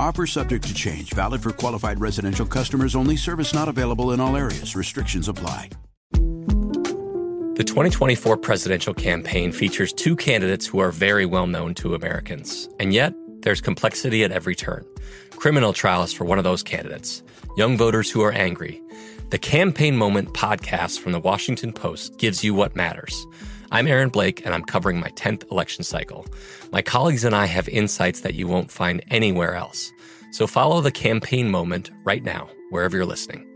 Offer 0.00 0.26
subject 0.26 0.66
to 0.66 0.72
change. 0.72 1.12
Valid 1.12 1.42
for 1.42 1.52
qualified 1.52 2.00
residential 2.00 2.46
customers 2.46 2.96
only. 2.96 3.16
Service 3.16 3.52
not 3.52 3.68
available 3.68 4.12
in 4.12 4.20
all 4.20 4.34
areas. 4.34 4.74
Restrictions 4.74 5.28
apply. 5.28 5.68
The 6.12 7.64
2024 7.66 8.38
presidential 8.38 8.94
campaign 8.94 9.52
features 9.52 9.92
two 9.92 10.16
candidates 10.16 10.66
who 10.66 10.78
are 10.78 10.90
very 10.90 11.26
well 11.26 11.46
known 11.46 11.74
to 11.74 11.94
Americans. 11.94 12.66
And 12.80 12.94
yet, 12.94 13.12
there's 13.42 13.60
complexity 13.60 14.24
at 14.24 14.32
every 14.32 14.54
turn. 14.54 14.86
Criminal 15.32 15.74
trials 15.74 16.14
for 16.14 16.24
one 16.24 16.38
of 16.38 16.44
those 16.44 16.62
candidates, 16.62 17.22
young 17.58 17.76
voters 17.76 18.10
who 18.10 18.22
are 18.22 18.32
angry. 18.32 18.80
The 19.28 19.38
Campaign 19.38 19.98
Moment 19.98 20.32
podcast 20.32 21.00
from 21.00 21.12
the 21.12 21.20
Washington 21.20 21.74
Post 21.74 22.16
gives 22.16 22.42
you 22.42 22.54
what 22.54 22.74
matters. 22.74 23.26
I'm 23.72 23.86
Aaron 23.86 24.08
Blake, 24.08 24.44
and 24.44 24.52
I'm 24.52 24.64
covering 24.64 24.98
my 24.98 25.10
10th 25.10 25.48
election 25.52 25.84
cycle. 25.84 26.26
My 26.72 26.82
colleagues 26.82 27.22
and 27.22 27.36
I 27.36 27.46
have 27.46 27.68
insights 27.68 28.22
that 28.22 28.34
you 28.34 28.48
won't 28.48 28.68
find 28.68 29.00
anywhere 29.12 29.54
else. 29.54 29.92
So 30.32 30.48
follow 30.48 30.80
the 30.80 30.90
campaign 30.90 31.48
moment 31.48 31.92
right 32.02 32.24
now, 32.24 32.48
wherever 32.70 32.96
you're 32.96 33.06
listening. 33.06 33.46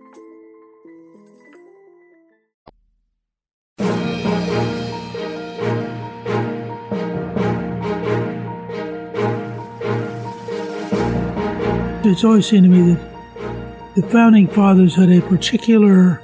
It's 12.05 12.23
always 12.23 12.47
seemed 12.47 12.65
to 12.65 12.71
me 12.71 12.93
that 12.93 13.95
the 13.97 14.03
founding 14.11 14.47
fathers 14.47 14.95
had 14.95 15.11
a 15.11 15.21
particular 15.23 16.23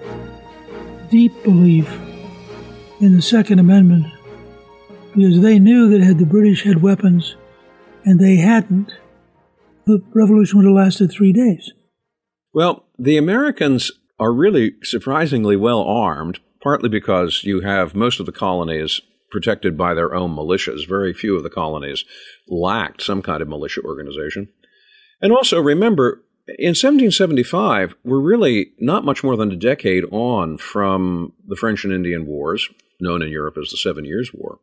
deep 1.11 1.42
belief 1.42 1.92
in 3.00 3.16
the 3.16 3.22
Second 3.22 3.58
Amendment 3.58 4.06
because 5.14 5.40
they 5.40 5.58
knew 5.58 5.88
that 5.88 6.04
had 6.04 6.18
the 6.18 6.26
British 6.26 6.62
had 6.62 6.82
weapons 6.82 7.34
and 8.04 8.20
they 8.20 8.36
hadn't, 8.36 8.92
the 9.86 10.02
revolution 10.14 10.58
would 10.58 10.66
have 10.66 10.74
lasted 10.74 11.10
three 11.10 11.32
days. 11.32 11.72
Well, 12.52 12.84
the 12.98 13.16
Americans 13.16 13.90
are 14.18 14.32
really 14.32 14.74
surprisingly 14.82 15.56
well 15.56 15.82
armed, 15.82 16.40
partly 16.62 16.88
because 16.88 17.42
you 17.44 17.60
have 17.60 17.94
most 17.94 18.20
of 18.20 18.26
the 18.26 18.32
colonies 18.32 19.00
protected 19.30 19.78
by 19.78 19.94
their 19.94 20.14
own 20.14 20.34
militias. 20.34 20.86
Very 20.86 21.14
few 21.14 21.36
of 21.36 21.42
the 21.42 21.50
colonies 21.50 22.04
lacked 22.48 23.02
some 23.02 23.22
kind 23.22 23.40
of 23.40 23.48
militia 23.48 23.80
organization. 23.82 24.48
And 25.22 25.32
also 25.32 25.60
remember, 25.60 26.22
in 26.58 26.70
1775, 26.70 27.94
we're 28.04 28.20
really 28.20 28.72
not 28.78 29.04
much 29.04 29.22
more 29.22 29.36
than 29.36 29.52
a 29.52 29.56
decade 29.56 30.04
on 30.10 30.58
from 30.58 31.32
the 31.46 31.56
French 31.56 31.84
and 31.84 31.92
Indian 31.92 32.26
Wars, 32.26 32.68
known 33.00 33.22
in 33.22 33.30
Europe 33.30 33.56
as 33.60 33.70
the 33.70 33.76
Seven 33.76 34.04
Years' 34.04 34.32
War. 34.32 34.60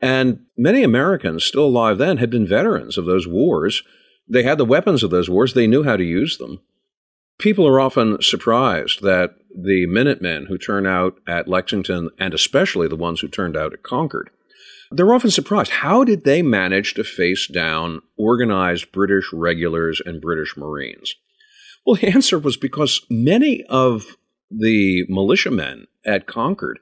And 0.00 0.46
many 0.56 0.82
Americans 0.82 1.44
still 1.44 1.66
alive 1.66 1.98
then 1.98 2.18
had 2.18 2.30
been 2.30 2.46
veterans 2.46 2.96
of 2.96 3.06
those 3.06 3.26
wars. 3.26 3.82
They 4.28 4.42
had 4.42 4.58
the 4.58 4.64
weapons 4.64 5.02
of 5.02 5.10
those 5.10 5.28
wars, 5.28 5.54
they 5.54 5.66
knew 5.66 5.84
how 5.84 5.96
to 5.96 6.04
use 6.04 6.38
them. 6.38 6.60
People 7.38 7.66
are 7.66 7.80
often 7.80 8.20
surprised 8.20 9.02
that 9.02 9.36
the 9.56 9.86
Minutemen 9.86 10.46
who 10.46 10.58
turn 10.58 10.86
out 10.86 11.18
at 11.26 11.48
Lexington, 11.48 12.10
and 12.18 12.34
especially 12.34 12.88
the 12.88 12.96
ones 12.96 13.20
who 13.20 13.28
turned 13.28 13.56
out 13.56 13.72
at 13.72 13.82
Concord, 13.82 14.30
they're 14.90 15.12
often 15.12 15.30
surprised. 15.30 15.70
How 15.70 16.04
did 16.04 16.24
they 16.24 16.42
manage 16.42 16.94
to 16.94 17.04
face 17.04 17.46
down 17.46 18.02
organized 18.16 18.90
British 18.92 19.30
regulars 19.32 20.00
and 20.04 20.20
British 20.20 20.56
Marines? 20.56 21.14
Well, 21.84 21.96
the 21.96 22.08
answer 22.14 22.38
was 22.38 22.56
because 22.56 23.02
many 23.10 23.64
of 23.64 24.16
the 24.50 25.04
militiamen 25.08 25.86
at 26.04 26.26
Concord 26.26 26.78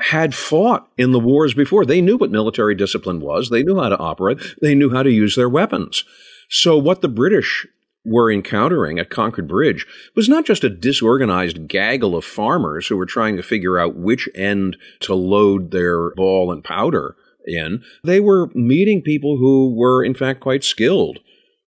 had 0.00 0.34
fought 0.34 0.88
in 0.98 1.12
the 1.12 1.20
wars 1.20 1.54
before. 1.54 1.84
They 1.84 2.00
knew 2.00 2.16
what 2.16 2.30
military 2.30 2.74
discipline 2.74 3.20
was, 3.20 3.50
they 3.50 3.62
knew 3.62 3.80
how 3.80 3.88
to 3.88 3.98
operate, 3.98 4.38
they 4.60 4.74
knew 4.74 4.90
how 4.90 5.02
to 5.02 5.10
use 5.10 5.36
their 5.36 5.48
weapons. 5.48 6.04
So, 6.48 6.76
what 6.76 7.00
the 7.00 7.08
British 7.08 7.66
were 8.04 8.30
encountering 8.30 8.98
at 8.98 9.08
Concord 9.08 9.48
Bridge 9.48 9.86
was 10.14 10.28
not 10.28 10.44
just 10.44 10.62
a 10.62 10.68
disorganized 10.68 11.68
gaggle 11.68 12.16
of 12.16 12.24
farmers 12.24 12.86
who 12.86 12.96
were 12.96 13.06
trying 13.06 13.36
to 13.36 13.42
figure 13.42 13.78
out 13.78 13.96
which 13.96 14.28
end 14.34 14.76
to 15.00 15.14
load 15.14 15.70
their 15.70 16.10
ball 16.14 16.52
and 16.52 16.62
powder 16.62 17.16
in. 17.46 17.82
They 18.02 18.20
were 18.20 18.50
meeting 18.54 19.00
people 19.00 19.38
who 19.38 19.74
were, 19.74 20.04
in 20.04 20.14
fact, 20.14 20.40
quite 20.40 20.64
skilled 20.64 21.20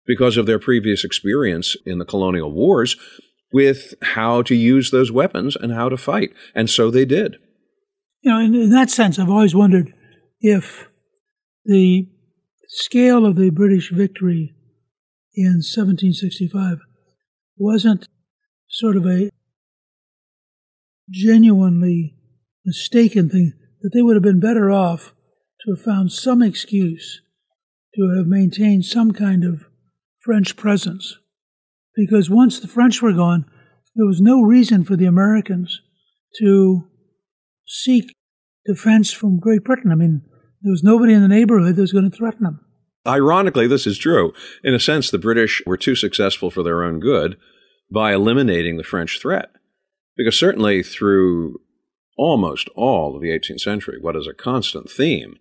because 0.07 0.37
of 0.37 0.47
their 0.47 0.59
previous 0.59 1.05
experience 1.05 1.75
in 1.87 1.99
the 1.99 2.05
colonial 2.05 2.53
wars 2.53 2.97
with 3.53 3.95
how 4.03 4.43
to 4.43 4.55
use 4.55 4.91
those 4.91 5.11
weapons 5.11 5.57
and 5.57 5.73
how 5.73 5.89
to 5.89 5.97
fight. 5.97 6.33
And 6.55 6.69
so 6.69 6.91
they 6.91 7.05
did 7.05 7.39
you 8.27 8.33
know, 8.33 8.41
in, 8.41 8.57
in 8.57 8.71
that 8.71 8.91
sense, 8.91 9.21
I've 9.21 9.31
always 9.31 9.55
wondered 9.55 9.95
if 10.41 10.89
the 11.65 12.09
scale 12.67 13.25
of 13.25 13.37
the 13.37 13.51
British 13.51 13.93
victory 13.93 14.53
in 15.37 15.63
1765 15.63 16.79
wasn't 17.57 18.09
sort 18.69 18.97
of 18.97 19.07
a 19.07 19.31
genuinely 21.09 22.17
mistaken 22.65 23.29
thing, 23.29 23.53
that 23.83 23.91
they 23.95 24.03
would 24.03 24.17
have 24.17 24.25
been 24.25 24.41
better 24.41 24.73
off 24.73 25.15
to 25.61 25.77
have 25.77 25.85
found 25.85 26.11
some 26.11 26.43
excuse 26.43 27.21
to 27.95 28.13
have 28.17 28.27
maintained 28.27 28.85
some 28.85 29.13
kind 29.13 29.45
of 29.45 29.67
French 30.25 30.57
presence. 30.57 31.17
Because 31.95 32.29
once 32.29 32.59
the 32.59 32.67
French 32.67 33.01
were 33.01 33.13
gone, 33.13 33.45
there 33.95 34.05
was 34.05 34.21
no 34.21 34.43
reason 34.43 34.83
for 34.83 34.97
the 34.97 35.07
Americans 35.07 35.81
to 36.41 36.89
seek 37.67 38.15
defense 38.65 39.13
from 39.13 39.39
Great 39.39 39.65
Britain. 39.65 39.93
I 39.93 39.95
mean, 39.95 40.23
there 40.63 40.73
was 40.73 40.83
nobody 40.83 41.13
in 41.13 41.23
the 41.23 41.29
neighborhood 41.29 41.77
that 41.77 41.83
was 41.83 41.93
going 41.93 42.11
to 42.11 42.17
threaten 42.17 42.45
them. 42.45 42.61
Ironically, 43.07 43.69
this 43.69 43.87
is 43.87 43.99
true. 43.99 44.33
In 44.65 44.75
a 44.75 44.81
sense, 44.81 45.11
the 45.11 45.19
British 45.19 45.63
were 45.65 45.77
too 45.77 45.95
successful 45.95 46.51
for 46.51 46.63
their 46.63 46.83
own 46.83 46.99
good 46.99 47.37
by 47.93 48.13
eliminating 48.13 48.77
the 48.77 48.83
French 48.83 49.21
threat. 49.21 49.51
Because 50.17 50.39
certainly 50.39 50.83
through 50.83 51.61
almost 52.17 52.69
all 52.75 53.15
of 53.15 53.23
the 53.23 53.29
18th 53.29 53.61
century, 53.61 53.99
what 54.01 54.17
is 54.17 54.27
a 54.27 54.35
constant 54.35 54.91
theme 54.91 55.37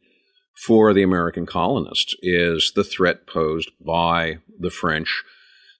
for 0.65 0.93
the 0.93 1.03
American 1.03 1.45
colonists 1.45 2.15
is 2.21 2.71
the 2.75 2.83
threat 2.83 3.27
posed 3.27 3.71
by 3.83 4.37
the 4.59 4.69
French. 4.69 5.23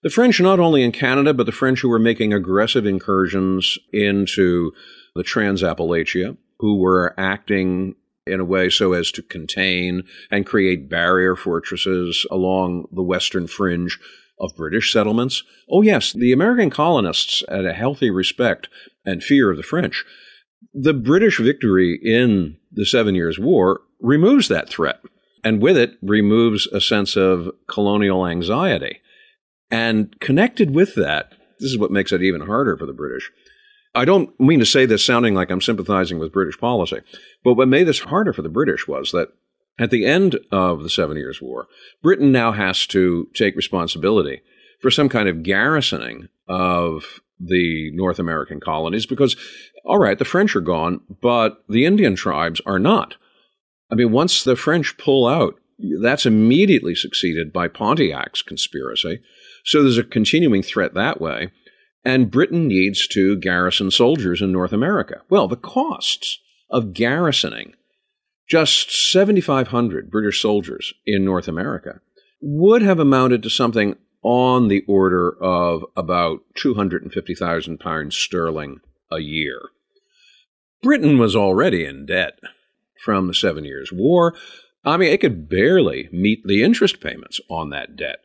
The 0.02 0.10
French, 0.10 0.40
not 0.40 0.60
only 0.60 0.82
in 0.82 0.92
Canada, 0.92 1.32
but 1.32 1.46
the 1.46 1.52
French 1.52 1.80
who 1.80 1.88
were 1.88 1.98
making 1.98 2.32
aggressive 2.32 2.86
incursions 2.86 3.78
into 3.92 4.72
the 5.16 5.22
Trans-Appalachia, 5.22 6.36
who 6.58 6.78
were 6.78 7.14
acting 7.18 7.96
in 8.26 8.40
a 8.40 8.44
way 8.44 8.68
so 8.68 8.92
as 8.92 9.10
to 9.12 9.22
contain 9.22 10.02
and 10.30 10.46
create 10.46 10.88
barrier 10.88 11.36
fortresses 11.36 12.26
along 12.30 12.86
the 12.92 13.02
western 13.02 13.46
fringe 13.46 13.98
of 14.40 14.56
British 14.56 14.92
settlements. 14.92 15.42
Oh, 15.70 15.82
yes, 15.82 16.12
the 16.12 16.32
American 16.32 16.70
colonists 16.70 17.42
had 17.48 17.64
a 17.64 17.72
healthy 17.72 18.10
respect 18.10 18.68
and 19.04 19.22
fear 19.22 19.50
of 19.50 19.56
the 19.56 19.62
French. 19.62 20.04
The 20.74 20.94
British 20.94 21.38
victory 21.38 21.98
in 22.02 22.58
the 22.70 22.84
Seven 22.84 23.14
Years' 23.14 23.38
War 23.38 23.80
removes 24.00 24.48
that 24.48 24.68
threat, 24.68 25.00
and 25.42 25.62
with 25.62 25.76
it 25.76 25.92
removes 26.02 26.66
a 26.66 26.80
sense 26.80 27.16
of 27.16 27.50
colonial 27.68 28.26
anxiety. 28.26 29.00
And 29.70 30.18
connected 30.20 30.74
with 30.74 30.94
that, 30.96 31.32
this 31.58 31.70
is 31.70 31.78
what 31.78 31.90
makes 31.90 32.12
it 32.12 32.22
even 32.22 32.42
harder 32.42 32.76
for 32.76 32.86
the 32.86 32.92
British 32.92 33.30
I 33.96 34.04
don't 34.04 34.38
mean 34.38 34.58
to 34.58 34.66
say 34.66 34.84
this 34.84 35.04
sounding 35.04 35.34
like 35.34 35.50
I'm 35.50 35.62
sympathizing 35.62 36.18
with 36.18 36.32
British 36.32 36.58
policy, 36.58 37.00
but 37.42 37.54
what 37.54 37.66
made 37.66 37.84
this 37.84 38.00
harder 38.00 38.34
for 38.34 38.42
the 38.42 38.50
British 38.50 38.86
was 38.86 39.10
that 39.12 39.30
at 39.78 39.90
the 39.90 40.04
end 40.04 40.38
of 40.52 40.82
the 40.82 40.90
Seven 40.90 41.16
Years' 41.16 41.40
War, 41.40 41.66
Britain 42.02 42.30
now 42.30 42.52
has 42.52 42.86
to 42.88 43.28
take 43.34 43.56
responsibility 43.56 44.42
for 44.80 44.90
some 44.90 45.08
kind 45.08 45.28
of 45.28 45.42
garrisoning 45.42 46.28
of 46.46 47.20
the 47.40 47.90
North 47.94 48.18
American 48.18 48.60
colonies 48.60 49.06
because, 49.06 49.34
all 49.84 49.98
right, 49.98 50.18
the 50.18 50.24
French 50.26 50.54
are 50.54 50.60
gone, 50.60 51.00
but 51.22 51.64
the 51.66 51.86
Indian 51.86 52.16
tribes 52.16 52.60
are 52.66 52.78
not. 52.78 53.16
I 53.90 53.94
mean, 53.94 54.12
once 54.12 54.44
the 54.44 54.56
French 54.56 54.98
pull 54.98 55.26
out, 55.26 55.54
that's 56.02 56.26
immediately 56.26 56.94
succeeded 56.94 57.50
by 57.50 57.68
Pontiac's 57.68 58.42
conspiracy. 58.42 59.20
So 59.64 59.82
there's 59.82 59.98
a 59.98 60.04
continuing 60.04 60.62
threat 60.62 60.92
that 60.94 61.20
way 61.20 61.50
and 62.06 62.30
Britain 62.30 62.68
needs 62.68 63.08
to 63.08 63.36
garrison 63.36 63.90
soldiers 63.90 64.40
in 64.40 64.52
North 64.52 64.72
America. 64.72 65.22
Well, 65.28 65.48
the 65.48 65.56
costs 65.56 66.38
of 66.70 66.94
garrisoning 66.94 67.74
just 68.48 69.10
7,500 69.10 70.08
British 70.08 70.40
soldiers 70.40 70.94
in 71.04 71.24
North 71.24 71.48
America 71.48 72.00
would 72.40 72.82
have 72.82 73.00
amounted 73.00 73.42
to 73.42 73.50
something 73.50 73.96
on 74.22 74.68
the 74.68 74.84
order 74.86 75.36
of 75.42 75.84
about 75.96 76.42
250,000 76.54 77.80
pounds 77.80 78.16
sterling 78.16 78.78
a 79.10 79.18
year. 79.18 79.58
Britain 80.82 81.18
was 81.18 81.34
already 81.34 81.84
in 81.84 82.06
debt 82.06 82.38
from 83.04 83.26
the 83.26 83.34
Seven 83.34 83.64
Years' 83.64 83.90
War. 83.92 84.32
I 84.84 84.96
mean, 84.96 85.12
it 85.12 85.20
could 85.20 85.48
barely 85.48 86.08
meet 86.12 86.44
the 86.44 86.62
interest 86.62 87.00
payments 87.00 87.40
on 87.50 87.70
that 87.70 87.96
debt. 87.96 88.20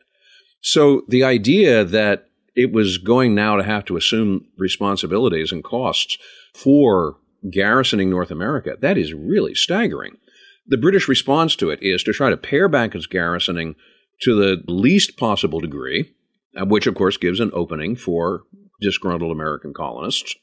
So 0.60 1.02
the 1.08 1.24
idea 1.24 1.84
that 1.84 2.28
it 2.54 2.72
was 2.72 2.98
going 2.98 3.34
now 3.34 3.56
to 3.56 3.62
have 3.62 3.84
to 3.86 3.96
assume 3.96 4.46
responsibilities 4.58 5.52
and 5.52 5.64
costs 5.64 6.18
for 6.54 7.16
garrisoning 7.50 8.10
North 8.10 8.30
America. 8.30 8.76
That 8.78 8.98
is 8.98 9.14
really 9.14 9.54
staggering. 9.54 10.18
The 10.66 10.76
British 10.76 11.08
response 11.08 11.56
to 11.56 11.70
it 11.70 11.82
is 11.82 12.02
to 12.04 12.12
try 12.12 12.30
to 12.30 12.36
pare 12.36 12.68
back 12.68 12.94
its 12.94 13.06
garrisoning 13.06 13.74
to 14.22 14.34
the 14.36 14.62
least 14.70 15.16
possible 15.16 15.60
degree, 15.60 16.14
uh, 16.60 16.64
which 16.64 16.86
of 16.86 16.94
course 16.94 17.16
gives 17.16 17.40
an 17.40 17.50
opening 17.52 17.96
for 17.96 18.42
disgruntled 18.80 19.32
American 19.32 19.72
colonists. 19.74 20.34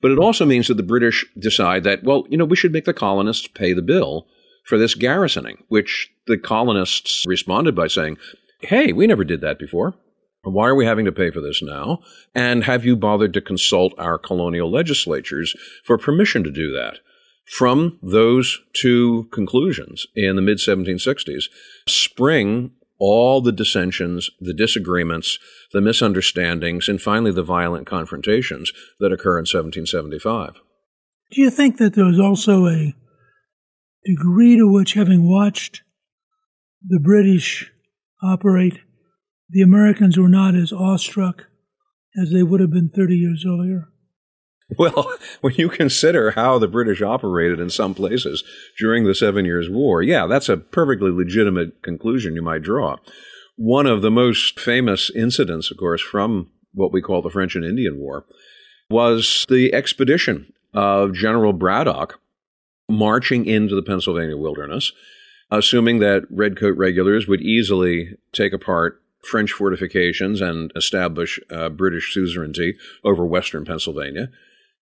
But 0.00 0.10
it 0.10 0.18
also 0.18 0.44
means 0.44 0.68
that 0.68 0.76
the 0.76 0.82
British 0.82 1.24
decide 1.38 1.82
that, 1.84 2.04
well, 2.04 2.26
you 2.28 2.36
know, 2.36 2.44
we 2.44 2.56
should 2.56 2.72
make 2.72 2.84
the 2.84 2.92
colonists 2.92 3.48
pay 3.48 3.72
the 3.72 3.82
bill 3.82 4.26
for 4.64 4.78
this 4.78 4.94
garrisoning, 4.94 5.64
which 5.68 6.10
the 6.26 6.36
colonists 6.36 7.24
responded 7.26 7.74
by 7.74 7.86
saying, 7.86 8.18
hey, 8.60 8.92
we 8.92 9.06
never 9.06 9.24
did 9.24 9.40
that 9.40 9.58
before. 9.58 9.94
Why 10.46 10.68
are 10.68 10.74
we 10.76 10.86
having 10.86 11.06
to 11.06 11.12
pay 11.12 11.32
for 11.32 11.40
this 11.40 11.60
now? 11.60 12.00
And 12.32 12.64
have 12.64 12.84
you 12.84 12.94
bothered 12.94 13.34
to 13.34 13.40
consult 13.40 13.92
our 13.98 14.16
colonial 14.16 14.70
legislatures 14.70 15.56
for 15.84 15.98
permission 15.98 16.44
to 16.44 16.52
do 16.52 16.72
that? 16.72 17.00
From 17.46 17.98
those 18.00 18.60
two 18.72 19.28
conclusions 19.32 20.06
in 20.14 20.36
the 20.36 20.42
mid 20.42 20.58
1760s 20.58 21.44
spring 21.88 22.72
all 22.98 23.40
the 23.40 23.52
dissensions, 23.52 24.30
the 24.40 24.54
disagreements, 24.54 25.38
the 25.72 25.80
misunderstandings, 25.80 26.88
and 26.88 27.02
finally 27.02 27.32
the 27.32 27.42
violent 27.42 27.86
confrontations 27.86 28.72
that 29.00 29.12
occur 29.12 29.38
in 29.38 29.42
1775. 29.42 30.60
Do 31.32 31.40
you 31.40 31.50
think 31.50 31.76
that 31.78 31.94
there 31.94 32.06
was 32.06 32.20
also 32.20 32.66
a 32.66 32.94
degree 34.04 34.56
to 34.56 34.66
which, 34.66 34.94
having 34.94 35.28
watched 35.28 35.82
the 36.82 37.00
British 37.00 37.70
operate 38.22 38.80
the 39.48 39.62
Americans 39.62 40.18
were 40.18 40.28
not 40.28 40.54
as 40.54 40.72
awestruck 40.72 41.44
as 42.20 42.30
they 42.32 42.42
would 42.42 42.60
have 42.60 42.70
been 42.70 42.88
30 42.88 43.16
years 43.16 43.44
earlier? 43.46 43.88
Well, 44.78 45.12
when 45.40 45.54
you 45.54 45.68
consider 45.68 46.32
how 46.32 46.58
the 46.58 46.68
British 46.68 47.02
operated 47.02 47.60
in 47.60 47.70
some 47.70 47.94
places 47.94 48.42
during 48.78 49.04
the 49.04 49.14
Seven 49.14 49.44
Years' 49.44 49.70
War, 49.70 50.02
yeah, 50.02 50.26
that's 50.26 50.48
a 50.48 50.56
perfectly 50.56 51.10
legitimate 51.10 51.82
conclusion 51.82 52.34
you 52.34 52.42
might 52.42 52.62
draw. 52.62 52.96
One 53.56 53.86
of 53.86 54.02
the 54.02 54.10
most 54.10 54.60
famous 54.60 55.10
incidents, 55.10 55.70
of 55.70 55.76
course, 55.78 56.02
from 56.02 56.50
what 56.74 56.92
we 56.92 57.00
call 57.00 57.22
the 57.22 57.30
French 57.30 57.54
and 57.54 57.64
Indian 57.64 57.98
War 57.98 58.26
was 58.90 59.46
the 59.48 59.72
expedition 59.72 60.52
of 60.74 61.14
General 61.14 61.52
Braddock 61.52 62.20
marching 62.88 63.46
into 63.46 63.74
the 63.74 63.82
Pennsylvania 63.82 64.36
wilderness, 64.36 64.92
assuming 65.50 66.00
that 66.00 66.24
Redcoat 66.30 66.76
regulars 66.76 67.26
would 67.26 67.40
easily 67.40 68.16
take 68.32 68.52
apart 68.52 69.00
French 69.26 69.52
fortifications 69.52 70.40
and 70.40 70.72
establish 70.76 71.38
uh, 71.50 71.68
British 71.68 72.12
suzerainty 72.12 72.76
over 73.04 73.26
western 73.26 73.64
Pennsylvania, 73.64 74.30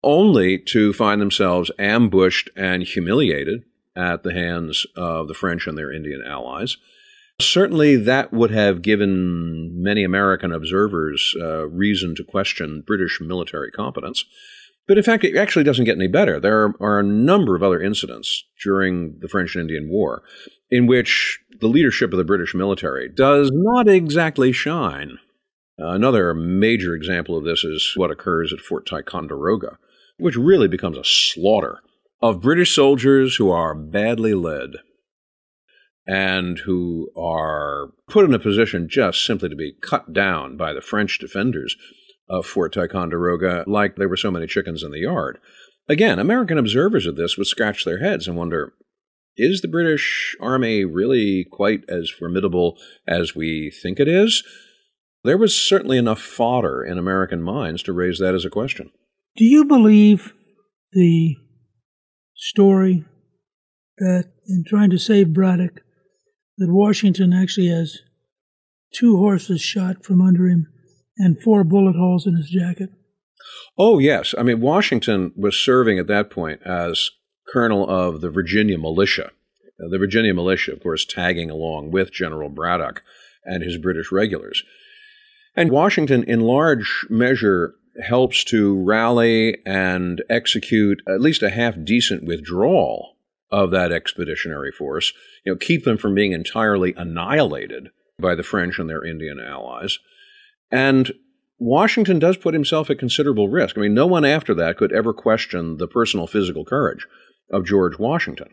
only 0.03 0.57
to 0.57 0.93
find 0.93 1.21
themselves 1.21 1.71
ambushed 1.79 2.49
and 2.55 2.83
humiliated 2.83 3.63
at 3.95 4.23
the 4.23 4.33
hands 4.33 4.85
of 4.95 5.27
the 5.27 5.33
French 5.33 5.67
and 5.67 5.77
their 5.77 5.91
Indian 5.91 6.21
allies. 6.25 6.77
Certainly, 7.41 7.97
that 7.97 8.31
would 8.31 8.51
have 8.51 8.81
given 8.81 9.81
many 9.83 10.03
American 10.03 10.53
observers 10.53 11.35
uh, 11.41 11.67
reason 11.67 12.15
to 12.15 12.23
question 12.23 12.81
British 12.85 13.19
military 13.19 13.71
competence. 13.71 14.23
But 14.87 14.97
in 14.97 15.03
fact, 15.03 15.23
it 15.23 15.35
actually 15.35 15.63
doesn't 15.63 15.85
get 15.85 15.97
any 15.97 16.07
better. 16.07 16.39
There 16.39 16.73
are 16.79 16.99
a 16.99 17.03
number 17.03 17.55
of 17.55 17.63
other 17.63 17.81
incidents 17.81 18.45
during 18.63 19.17
the 19.19 19.27
French 19.27 19.55
and 19.55 19.61
Indian 19.63 19.89
War 19.89 20.23
in 20.69 20.87
which 20.87 21.39
the 21.61 21.67
leadership 21.67 22.11
of 22.11 22.17
the 22.17 22.23
British 22.23 22.53
military 22.53 23.09
does 23.09 23.49
not 23.53 23.87
exactly 23.87 24.51
shine. 24.51 25.19
Uh, 25.79 25.89
another 25.89 26.33
major 26.33 26.95
example 26.95 27.37
of 27.37 27.43
this 27.43 27.63
is 27.63 27.93
what 27.95 28.11
occurs 28.11 28.53
at 28.53 28.59
Fort 28.59 28.85
Ticonderoga, 28.85 29.77
which 30.17 30.35
really 30.35 30.67
becomes 30.67 30.97
a 30.97 31.03
slaughter 31.03 31.79
of 32.21 32.41
British 32.41 32.73
soldiers 32.73 33.35
who 33.35 33.51
are 33.51 33.75
badly 33.75 34.33
led 34.33 34.71
and 36.07 36.59
who 36.59 37.09
are 37.17 37.91
put 38.07 38.25
in 38.25 38.33
a 38.33 38.39
position 38.39 38.87
just 38.87 39.25
simply 39.25 39.49
to 39.49 39.55
be 39.55 39.75
cut 39.81 40.13
down 40.13 40.55
by 40.55 40.71
the 40.71 40.81
French 40.81 41.19
defenders 41.19 41.75
of 42.29 42.45
Fort 42.45 42.73
Ticonderoga 42.73 43.63
like 43.67 43.95
there 43.95 44.09
were 44.09 44.17
so 44.17 44.31
many 44.31 44.47
chickens 44.47 44.83
in 44.83 44.91
the 44.91 44.99
yard. 44.99 45.39
Again, 45.87 46.19
American 46.19 46.57
observers 46.57 47.05
of 47.05 47.15
this 47.15 47.37
would 47.37 47.47
scratch 47.47 47.85
their 47.85 47.99
heads 47.99 48.27
and 48.27 48.37
wonder 48.37 48.73
is 49.37 49.61
the 49.61 49.67
British 49.67 50.35
Army 50.39 50.85
really 50.85 51.45
quite 51.51 51.81
as 51.89 52.09
formidable 52.09 52.77
as 53.07 53.35
we 53.35 53.71
think 53.71 53.99
it 53.99 54.07
is? 54.07 54.43
There 55.23 55.37
was 55.37 55.55
certainly 55.55 55.97
enough 55.97 56.21
fodder 56.21 56.83
in 56.83 56.97
American 56.97 57.41
minds 57.41 57.81
to 57.83 57.93
raise 57.93 58.19
that 58.19 58.35
as 58.35 58.45
a 58.45 58.49
question. 58.49 58.91
Do 59.35 59.43
you 59.43 59.65
believe 59.65 60.33
the 60.93 61.35
story 62.35 63.05
that 63.97 64.31
in 64.47 64.63
trying 64.67 64.89
to 64.91 64.97
save 64.97 65.33
Braddock, 65.33 65.81
that 66.57 66.71
Washington 66.71 67.33
actually 67.33 67.67
has 67.67 67.99
two 68.93 69.17
horses 69.17 69.61
shot 69.61 70.05
from 70.05 70.21
under 70.21 70.47
him 70.47 70.67
and 71.17 71.41
four 71.41 71.63
bullet 71.63 71.95
holes 71.95 72.25
in 72.25 72.35
his 72.35 72.49
jacket? 72.49 72.89
Oh, 73.77 73.99
yes. 73.99 74.33
I 74.37 74.43
mean, 74.43 74.61
Washington 74.61 75.33
was 75.35 75.57
serving 75.57 75.99
at 75.99 76.07
that 76.07 76.29
point 76.29 76.61
as 76.65 77.09
colonel 77.47 77.89
of 77.89 78.21
the 78.21 78.29
Virginia 78.29 78.77
militia. 78.77 79.31
The 79.77 79.97
Virginia 79.97 80.33
militia, 80.33 80.73
of 80.73 80.81
course, 80.81 81.05
tagging 81.05 81.49
along 81.49 81.91
with 81.91 82.11
General 82.11 82.49
Braddock 82.49 83.03
and 83.43 83.63
his 83.63 83.77
British 83.77 84.11
regulars. 84.11 84.63
And 85.55 85.71
Washington, 85.71 86.23
in 86.23 86.41
large 86.41 87.05
measure, 87.09 87.75
helps 88.03 88.43
to 88.45 88.81
rally 88.83 89.57
and 89.65 90.21
execute 90.29 91.01
at 91.07 91.21
least 91.21 91.43
a 91.43 91.49
half 91.49 91.75
decent 91.83 92.25
withdrawal 92.25 93.15
of 93.51 93.71
that 93.71 93.91
expeditionary 93.91 94.71
force, 94.71 95.13
you 95.45 95.53
know, 95.53 95.57
keep 95.57 95.85
them 95.85 95.97
from 95.97 96.15
being 96.15 96.33
entirely 96.33 96.93
annihilated 96.97 97.89
by 98.19 98.35
the 98.35 98.43
French 98.43 98.79
and 98.79 98.89
their 98.89 99.05
Indian 99.05 99.39
allies. 99.39 99.99
And 100.71 101.13
Washington 101.57 102.19
does 102.19 102.35
put 102.35 102.53
himself 102.53 102.89
at 102.89 102.99
considerable 102.99 103.47
risk. 103.47 103.77
I 103.77 103.81
mean, 103.81 103.93
no 103.93 104.07
one 104.07 104.25
after 104.25 104.53
that 104.55 104.77
could 104.77 104.91
ever 104.91 105.13
question 105.13 105.77
the 105.77 105.87
personal 105.87 106.27
physical 106.27 106.65
courage 106.65 107.07
of 107.49 107.65
George 107.65 107.97
Washington. 107.97 108.49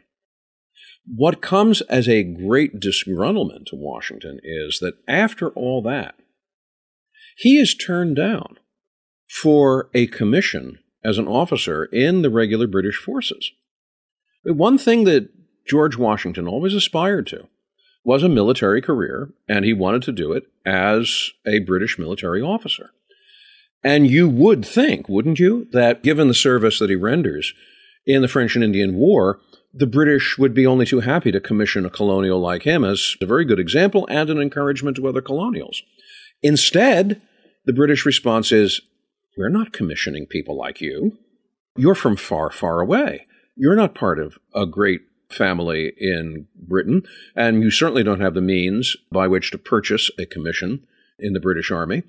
What 1.07 1.43
comes 1.43 1.81
as 1.83 2.09
a 2.09 2.23
great 2.23 2.79
disgruntlement 2.79 3.67
to 3.67 3.77
Washington 3.77 4.39
is 4.43 4.79
that 4.81 4.95
after 5.09 5.49
all 5.51 5.83
that, 5.83 6.15
he 7.37 7.59
is 7.59 7.75
turned 7.75 8.17
down 8.17 8.59
for 9.29 9.91
a 9.95 10.07
commission 10.07 10.79
as 11.05 11.19
an 11.19 11.27
officer 11.27 11.87
in 11.87 12.23
the 12.23 12.31
regular 12.31 12.67
British 12.67 12.97
forces. 12.97 13.51
One 14.45 14.79
thing 14.79 15.05
that 15.05 15.31
George 15.67 15.97
Washington 15.97 16.47
always 16.47 16.75
aspired 16.75 17.27
to 17.29 17.49
was 18.05 18.23
a 18.23 18.29
military 18.29 18.83
career, 18.83 19.33
and 19.49 19.65
he 19.65 19.73
wanted 19.73 20.03
to 20.03 20.13
do 20.13 20.33
it 20.33 20.45
as 20.67 21.31
a 21.47 21.61
British 21.61 21.99
military 21.99 22.43
officer. 22.43 22.91
And 23.85 24.07
you 24.07 24.29
would 24.29 24.65
think, 24.65 25.09
wouldn't 25.09 25.39
you, 25.39 25.69
that 25.73 26.03
given 26.03 26.29
the 26.29 26.35
service 26.35 26.79
that 26.79 26.91
he 26.91 26.97
renders 26.97 27.53
in 28.07 28.23
the 28.23 28.29
French 28.29 28.55
and 28.55 28.65
Indian 28.65 28.95
War, 28.95 29.41
the 29.75 29.87
British 29.87 30.37
would 30.39 30.53
be 30.53 30.67
only 30.67 30.85
too 30.85 31.01
happy 31.01 31.33
to 31.33 31.41
commission 31.41 31.87
a 31.87 31.91
colonial 31.91 32.41
like 32.41 32.65
him 32.65 32.85
as 32.85 33.17
a 33.21 33.27
very 33.27 33.45
good 33.45 33.59
example 33.59 34.07
and 34.11 34.29
an 34.29 34.39
encouragement 34.39 34.97
to 34.97 35.09
other 35.09 35.23
colonials. 35.23 35.83
Instead, 36.43 37.23
the 37.65 37.73
British 37.73 38.05
response 38.05 38.53
is, 38.53 38.81
We're 39.37 39.49
not 39.49 39.73
commissioning 39.73 40.27
people 40.27 40.57
like 40.57 40.81
you. 40.81 41.19
You're 41.77 41.95
from 41.95 42.17
far, 42.17 42.51
far 42.51 42.81
away. 42.81 43.27
You're 43.57 43.77
not 43.77 43.95
part 43.95 44.19
of 44.19 44.39
a 44.55 44.67
great 44.67 45.03
family 45.31 45.93
in 45.97 46.47
Britain, 46.55 47.03
and 47.35 47.63
you 47.63 47.71
certainly 47.71 48.03
don't 48.03 48.21
have 48.21 48.35
the 48.35 48.41
means 48.41 48.97
by 49.11 49.27
which 49.29 49.51
to 49.51 49.59
purchase 49.59 50.11
a 50.19 50.27
commission 50.27 50.87
in 51.19 51.33
the 51.33 51.41
British 51.41 51.71
Army. 51.71 52.03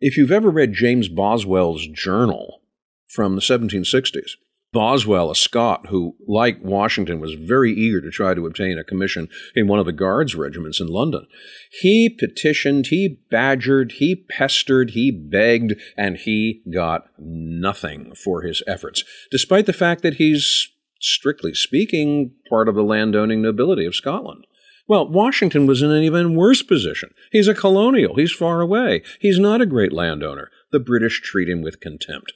If 0.00 0.16
you've 0.16 0.32
ever 0.32 0.50
read 0.50 0.72
James 0.72 1.08
Boswell's 1.08 1.86
journal 1.86 2.60
from 3.06 3.36
the 3.36 3.40
1760s, 3.40 4.32
Boswell, 4.72 5.30
a 5.30 5.34
Scot 5.34 5.86
who, 5.88 6.16
like 6.26 6.62
Washington, 6.62 7.18
was 7.20 7.34
very 7.34 7.72
eager 7.72 8.00
to 8.00 8.10
try 8.10 8.34
to 8.34 8.46
obtain 8.46 8.78
a 8.78 8.84
commission 8.84 9.28
in 9.54 9.68
one 9.68 9.78
of 9.78 9.86
the 9.86 9.92
Guards 9.92 10.34
regiments 10.34 10.80
in 10.80 10.88
London. 10.88 11.26
He 11.80 12.10
petitioned, 12.10 12.88
he 12.88 13.20
badgered, 13.30 13.92
he 13.92 14.14
pestered, 14.14 14.90
he 14.90 15.10
begged, 15.10 15.74
and 15.96 16.16
he 16.16 16.62
got 16.72 17.06
nothing 17.18 18.14
for 18.14 18.42
his 18.42 18.62
efforts, 18.66 19.02
despite 19.30 19.66
the 19.66 19.72
fact 19.72 20.02
that 20.02 20.14
he's 20.14 20.68
strictly 21.00 21.54
speaking, 21.54 22.32
part 22.48 22.68
of 22.68 22.74
the 22.74 22.82
landowning 22.82 23.42
nobility 23.42 23.86
of 23.86 23.94
Scotland. 23.94 24.46
Well, 24.88 25.08
Washington 25.08 25.66
was 25.66 25.82
in 25.82 25.90
an 25.90 26.02
even 26.02 26.36
worse 26.36 26.62
position. 26.62 27.12
He's 27.32 27.48
a 27.48 27.54
colonial. 27.54 28.16
He's 28.16 28.32
far 28.32 28.60
away. 28.60 29.02
He's 29.20 29.38
not 29.38 29.60
a 29.60 29.66
great 29.66 29.92
landowner. 29.92 30.50
The 30.70 30.78
British 30.78 31.20
treat 31.22 31.48
him 31.48 31.60
with 31.60 31.80
contempt. 31.80 32.32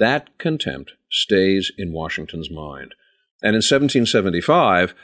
That 0.00 0.38
contempt 0.38 0.94
stays 1.10 1.70
in 1.76 1.92
Washington's 1.92 2.50
mind. 2.50 2.94
And 3.42 3.50
in 3.50 3.58
1775, 3.58 4.94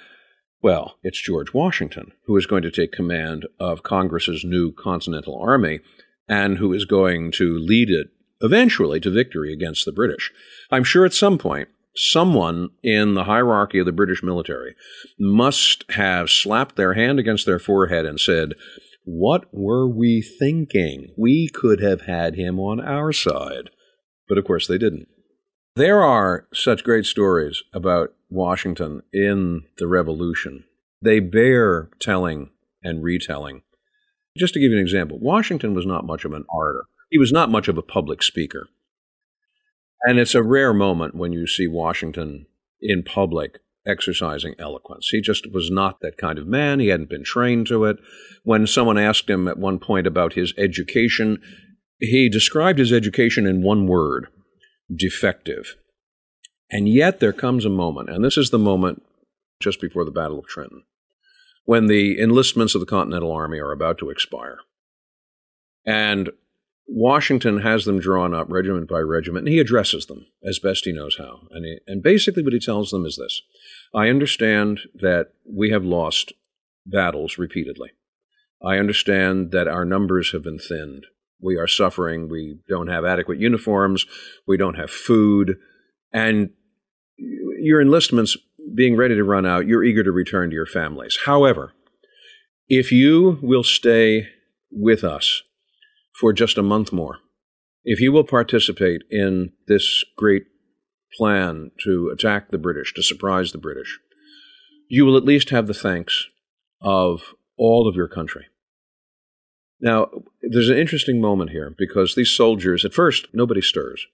well, 0.63 0.97
it's 1.03 1.23
George 1.23 1.53
Washington 1.53 2.13
who 2.25 2.37
is 2.39 2.47
going 2.47 2.63
to 2.63 2.71
take 2.71 2.93
command 2.93 3.47
of 3.61 3.83
Congress's 3.83 4.43
new 4.43 4.73
Continental 4.73 5.39
Army 5.39 5.81
and 6.29 6.57
who 6.57 6.73
is 6.73 6.87
going 6.87 7.31
to 7.33 7.59
lead 7.59 7.91
it 7.91 8.09
eventually 8.41 8.99
to 9.01 9.11
victory 9.11 9.53
against 9.53 9.85
the 9.85 9.93
British. 9.93 10.33
I'm 10.71 10.85
sure 10.85 11.05
at 11.05 11.13
some 11.13 11.37
point 11.37 11.69
someone 11.95 12.71
in 12.83 13.13
the 13.13 13.25
hierarchy 13.25 13.79
of 13.81 13.87
the 13.87 13.93
British 13.93 14.23
military 14.23 14.75
must 15.19 15.85
have 15.91 16.31
slapped 16.31 16.77
their 16.77 16.95
hand 16.95 17.19
against 17.19 17.45
their 17.45 17.59
forehead 17.59 18.07
and 18.07 18.19
said, 18.19 18.55
What 19.05 19.45
were 19.53 19.87
we 19.87 20.23
thinking? 20.23 21.13
We 21.19 21.49
could 21.49 21.81
have 21.81 22.03
had 22.03 22.37
him 22.37 22.59
on 22.59 22.81
our 22.81 23.13
side. 23.13 23.69
But 24.29 24.39
of 24.39 24.45
course, 24.45 24.67
they 24.67 24.79
didn't. 24.79 25.09
There 25.77 26.03
are 26.03 26.47
such 26.55 26.85
great 26.85 27.05
stories 27.05 27.63
about 27.73 28.15
Washington 28.31 29.03
in 29.13 29.65
the 29.79 29.87
Revolution. 29.87 30.65
They 31.03 31.21
bear 31.21 31.91
telling 32.01 32.51
and 32.83 33.03
retelling. 33.03 33.63
Just 34.37 34.55
to 34.55 34.61
give 34.61 34.71
you 34.71 34.79
an 34.79 34.83
example, 34.83 35.19
Washington 35.21 35.75
was 35.75 35.87
not 35.87 36.07
much 36.07 36.25
of 36.25 36.33
an 36.33 36.45
orator. 36.49 36.85
He 37.11 37.19
was 37.19 37.33
not 37.33 37.51
much 37.51 37.69
of 37.69 37.79
a 37.79 37.83
public 37.83 38.23
speaker. 38.23 38.69
And 40.03 40.19
it's 40.19 40.35
a 40.35 40.43
rare 40.43 40.73
moment 40.73 41.15
when 41.15 41.33
you 41.33 41.47
see 41.47 41.67
Washington 41.67 42.47
in 42.81 43.03
public 43.03 43.59
exercising 43.87 44.55
eloquence. 44.59 45.09
He 45.11 45.21
just 45.21 45.53
was 45.53 45.71
not 45.71 46.01
that 46.01 46.19
kind 46.19 46.39
of 46.39 46.47
man. 46.47 46.81
He 46.81 46.89
hadn't 46.89 47.09
been 47.09 47.25
trained 47.25 47.67
to 47.69 47.85
it. 47.85 47.99
When 48.43 48.67
someone 48.67 48.99
asked 48.99 49.31
him 49.31 49.47
at 49.47 49.59
one 49.59 49.79
point 49.79 50.07
about 50.07 50.35
his 50.35 50.53
education, 50.59 51.41
he 51.99 52.29
described 52.29 52.79
his 52.79 52.93
education 52.93 53.47
in 53.47 53.63
one 53.63 53.87
word 53.87 54.29
defective. 54.95 55.77
And 56.71 56.89
yet 56.89 57.21
there 57.21 57.33
comes 57.33 57.65
a 57.65 57.71
moment, 57.71 58.11
and 58.11 58.25
this 58.25 58.37
is 58.37 58.51
the 58.51 58.59
moment 58.59 59.03
just 59.61 59.81
before 59.81 60.05
the 60.05 60.11
Battle 60.11 60.39
of 60.39 60.47
Trenton, 60.47 60.85
when 61.65 61.87
the 61.87 62.21
enlistments 62.21 62.75
of 62.75 62.81
the 62.81 62.87
Continental 62.87 63.33
Army 63.33 63.59
are 63.59 63.73
about 63.73 63.99
to 63.99 64.11
expire. 64.11 64.59
And 65.85 66.31
Washington 66.89 67.61
has 67.61 67.85
them 67.85 67.99
drawn 67.99 68.35
up 68.35 68.51
regiment 68.51 68.89
by 68.89 69.01
regiment, 69.01 69.47
and 69.47 69.55
he 69.55 69.61
addresses 69.61 70.07
them 70.07 70.27
as 70.45 70.59
best 70.59 70.85
he 70.85 70.93
knows 70.93 71.17
how. 71.19 71.43
And, 71.51 71.65
he, 71.65 71.79
and 71.87 72.03
basically, 72.03 72.43
what 72.43 72.53
he 72.53 72.61
tells 72.61 72.91
them 72.91 73.05
is 73.05 73.17
this 73.17 73.43
I 73.95 74.09
understand 74.09 74.81
that 74.95 75.33
we 75.45 75.71
have 75.71 75.85
lost 75.85 76.33
battles 76.85 77.39
repeatedly. 77.39 77.91
I 78.63 78.79
understand 78.79 79.51
that 79.53 79.69
our 79.69 79.85
numbers 79.85 80.33
have 80.33 80.43
been 80.43 80.59
thinned. 80.59 81.07
We 81.41 81.57
are 81.57 81.67
suffering. 81.67 82.29
We 82.29 82.59
don't 82.69 82.89
have 82.89 83.05
adequate 83.05 83.39
uniforms. 83.39 84.07
We 84.47 84.57
don't 84.57 84.77
have 84.77 84.91
food. 84.91 85.57
And 86.13 86.51
your 87.19 87.81
enlistments 87.81 88.37
being 88.75 88.97
ready 88.97 89.15
to 89.15 89.25
run 89.25 89.47
out, 89.47 89.67
you're 89.67 89.85
eager 89.85 90.03
to 90.03 90.13
return 90.13 90.51
to 90.51 90.55
your 90.55 90.67
families. 90.67 91.19
However, 91.27 91.73
if 92.69 92.91
you 92.91 93.39
will 93.43 93.63
stay 93.63 94.29
with 94.71 95.05
us 95.05 95.43
for 96.19 96.33
just 96.33 96.59
a 96.59 96.63
month 96.63 96.93
more, 96.93 97.19
if 97.85 98.01
you 98.01 98.11
will 98.13 98.25
participate 98.25 99.03
in 99.11 99.53
this 99.69 100.05
great 100.17 100.45
plan 101.17 101.71
to 101.85 102.11
attack 102.13 102.51
the 102.51 102.59
British, 102.59 102.93
to 102.95 103.03
surprise 103.03 103.53
the 103.53 103.59
British, 103.59 103.99
you 104.89 105.07
will 105.07 105.17
at 105.17 105.25
least 105.25 105.51
have 105.51 105.67
the 105.67 105.75
thanks 105.75 106.27
of 106.81 107.35
all 107.57 107.89
of 107.89 107.95
your 107.95 108.09
country. 108.09 108.47
Now, 109.81 110.09
there's 110.43 110.71
an 110.71 110.79
interesting 110.79 111.21
moment 111.21 111.51
here 111.51 111.75
because 111.77 112.15
these 112.15 112.31
soldiers, 112.31 112.85
at 112.85 112.95
first, 112.95 113.27
nobody 113.33 113.61
stirs. 113.61 114.07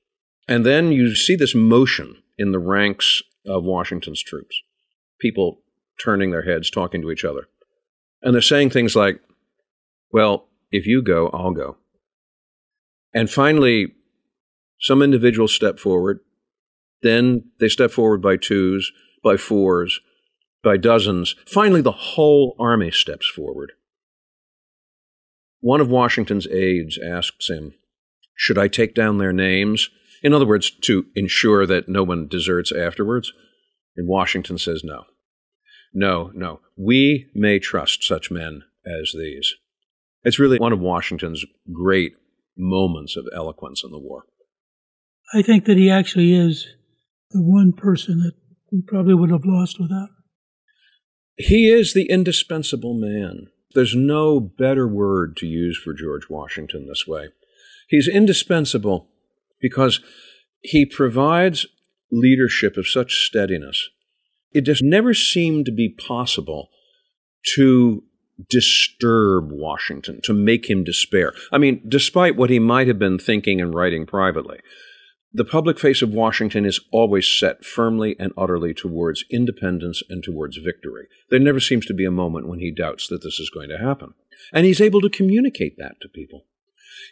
And 0.48 0.66
then 0.66 0.90
you 0.90 1.14
see 1.14 1.36
this 1.36 1.54
motion 1.54 2.16
in 2.36 2.52
the 2.52 2.58
ranks 2.58 3.22
of 3.46 3.64
Washington's 3.64 4.22
troops. 4.22 4.60
People 5.20 5.60
turning 6.02 6.30
their 6.30 6.42
heads, 6.42 6.70
talking 6.70 7.00
to 7.02 7.10
each 7.10 7.24
other. 7.24 7.48
And 8.22 8.34
they're 8.34 8.42
saying 8.42 8.70
things 8.70 8.96
like, 8.96 9.20
well, 10.12 10.48
if 10.70 10.86
you 10.86 11.02
go, 11.02 11.28
I'll 11.28 11.52
go. 11.52 11.76
And 13.14 13.30
finally, 13.30 13.94
some 14.80 15.02
individuals 15.02 15.54
step 15.54 15.78
forward. 15.78 16.20
Then 17.02 17.50
they 17.60 17.68
step 17.68 17.90
forward 17.90 18.22
by 18.22 18.36
twos, 18.36 18.90
by 19.22 19.36
fours, 19.36 20.00
by 20.62 20.76
dozens. 20.76 21.34
Finally, 21.46 21.82
the 21.82 21.92
whole 21.92 22.56
army 22.58 22.90
steps 22.90 23.28
forward. 23.28 23.72
One 25.62 25.80
of 25.80 25.88
Washington's 25.88 26.48
aides 26.48 26.98
asks 26.98 27.48
him, 27.48 27.74
Should 28.34 28.58
I 28.58 28.66
take 28.66 28.96
down 28.96 29.18
their 29.18 29.32
names? 29.32 29.88
In 30.20 30.34
other 30.34 30.46
words, 30.46 30.70
to 30.82 31.06
ensure 31.14 31.66
that 31.66 31.88
no 31.88 32.02
one 32.02 32.26
deserts 32.26 32.72
afterwards. 32.72 33.32
And 33.96 34.08
Washington 34.08 34.58
says 34.58 34.82
no. 34.82 35.04
No, 35.94 36.32
no. 36.34 36.60
We 36.76 37.30
may 37.32 37.60
trust 37.60 38.02
such 38.02 38.28
men 38.28 38.62
as 38.84 39.12
these. 39.16 39.54
It's 40.24 40.40
really 40.40 40.58
one 40.58 40.72
of 40.72 40.80
Washington's 40.80 41.44
great 41.72 42.14
moments 42.58 43.16
of 43.16 43.28
eloquence 43.32 43.82
in 43.84 43.92
the 43.92 44.00
war. 44.00 44.24
I 45.32 45.42
think 45.42 45.66
that 45.66 45.76
he 45.76 45.88
actually 45.88 46.34
is 46.34 46.66
the 47.30 47.40
one 47.40 47.72
person 47.72 48.18
that 48.18 48.32
we 48.72 48.82
probably 48.82 49.14
would 49.14 49.30
have 49.30 49.44
lost 49.44 49.78
without. 49.78 50.08
He 51.36 51.68
is 51.68 51.94
the 51.94 52.10
indispensable 52.10 52.98
man. 52.98 53.46
There's 53.74 53.94
no 53.94 54.40
better 54.40 54.86
word 54.86 55.36
to 55.38 55.46
use 55.46 55.78
for 55.78 55.92
George 55.92 56.28
Washington 56.28 56.86
this 56.86 57.06
way. 57.06 57.28
He's 57.88 58.08
indispensable 58.08 59.08
because 59.60 60.00
he 60.60 60.86
provides 60.86 61.66
leadership 62.10 62.76
of 62.76 62.86
such 62.86 63.26
steadiness. 63.26 63.88
It 64.52 64.62
just 64.62 64.82
never 64.82 65.14
seemed 65.14 65.66
to 65.66 65.72
be 65.72 65.88
possible 65.88 66.68
to 67.54 68.04
disturb 68.50 69.50
Washington, 69.50 70.20
to 70.24 70.32
make 70.32 70.68
him 70.68 70.84
despair. 70.84 71.32
I 71.50 71.58
mean, 71.58 71.82
despite 71.88 72.36
what 72.36 72.50
he 72.50 72.58
might 72.58 72.88
have 72.88 72.98
been 72.98 73.18
thinking 73.18 73.60
and 73.60 73.74
writing 73.74 74.06
privately, 74.06 74.60
the 75.34 75.44
public 75.44 75.78
face 75.78 76.02
of 76.02 76.12
Washington 76.12 76.66
is 76.66 76.80
always 76.90 77.26
set 77.26 77.64
firmly 77.64 78.16
and 78.18 78.32
utterly 78.36 78.74
towards 78.74 79.24
independence 79.30 80.02
and 80.10 80.22
towards 80.22 80.58
victory. 80.58 81.08
There 81.30 81.38
never 81.38 81.60
seems 81.60 81.86
to 81.86 81.94
be 81.94 82.04
a 82.04 82.10
moment 82.10 82.48
when 82.48 82.58
he 82.58 82.70
doubts 82.70 83.08
that 83.08 83.22
this 83.22 83.40
is 83.40 83.50
going 83.50 83.70
to 83.70 83.78
happen. 83.78 84.14
And 84.52 84.66
he's 84.66 84.80
able 84.80 85.00
to 85.00 85.08
communicate 85.08 85.78
that 85.78 86.00
to 86.02 86.08
people. 86.08 86.44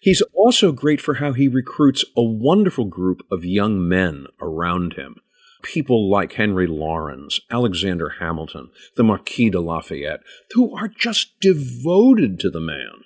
He's 0.03 0.23
also 0.35 0.73
great 0.73 1.01
for 1.01 1.15
how 1.15 1.33
he 1.33 1.49
recruits 1.49 2.05
a 2.17 2.23
wonderful 2.23 2.85
group 2.85 3.23
of 3.31 3.45
young 3.45 3.87
men 3.89 4.27
around 4.41 4.95
him. 4.95 5.17
People 5.63 6.11
like 6.11 6.35
Henry 6.35 6.67
Laurens, 6.67 7.41
Alexander 7.51 8.15
Hamilton, 8.21 8.71
the 8.97 9.05
Marquis 9.05 9.51
de 9.51 9.61
Lafayette, 9.61 10.21
who 10.53 10.75
are 10.75 10.89
just 10.89 11.39
devoted 11.41 12.41
to 12.41 12.51
the 12.51 12.61
man. 12.61 13.05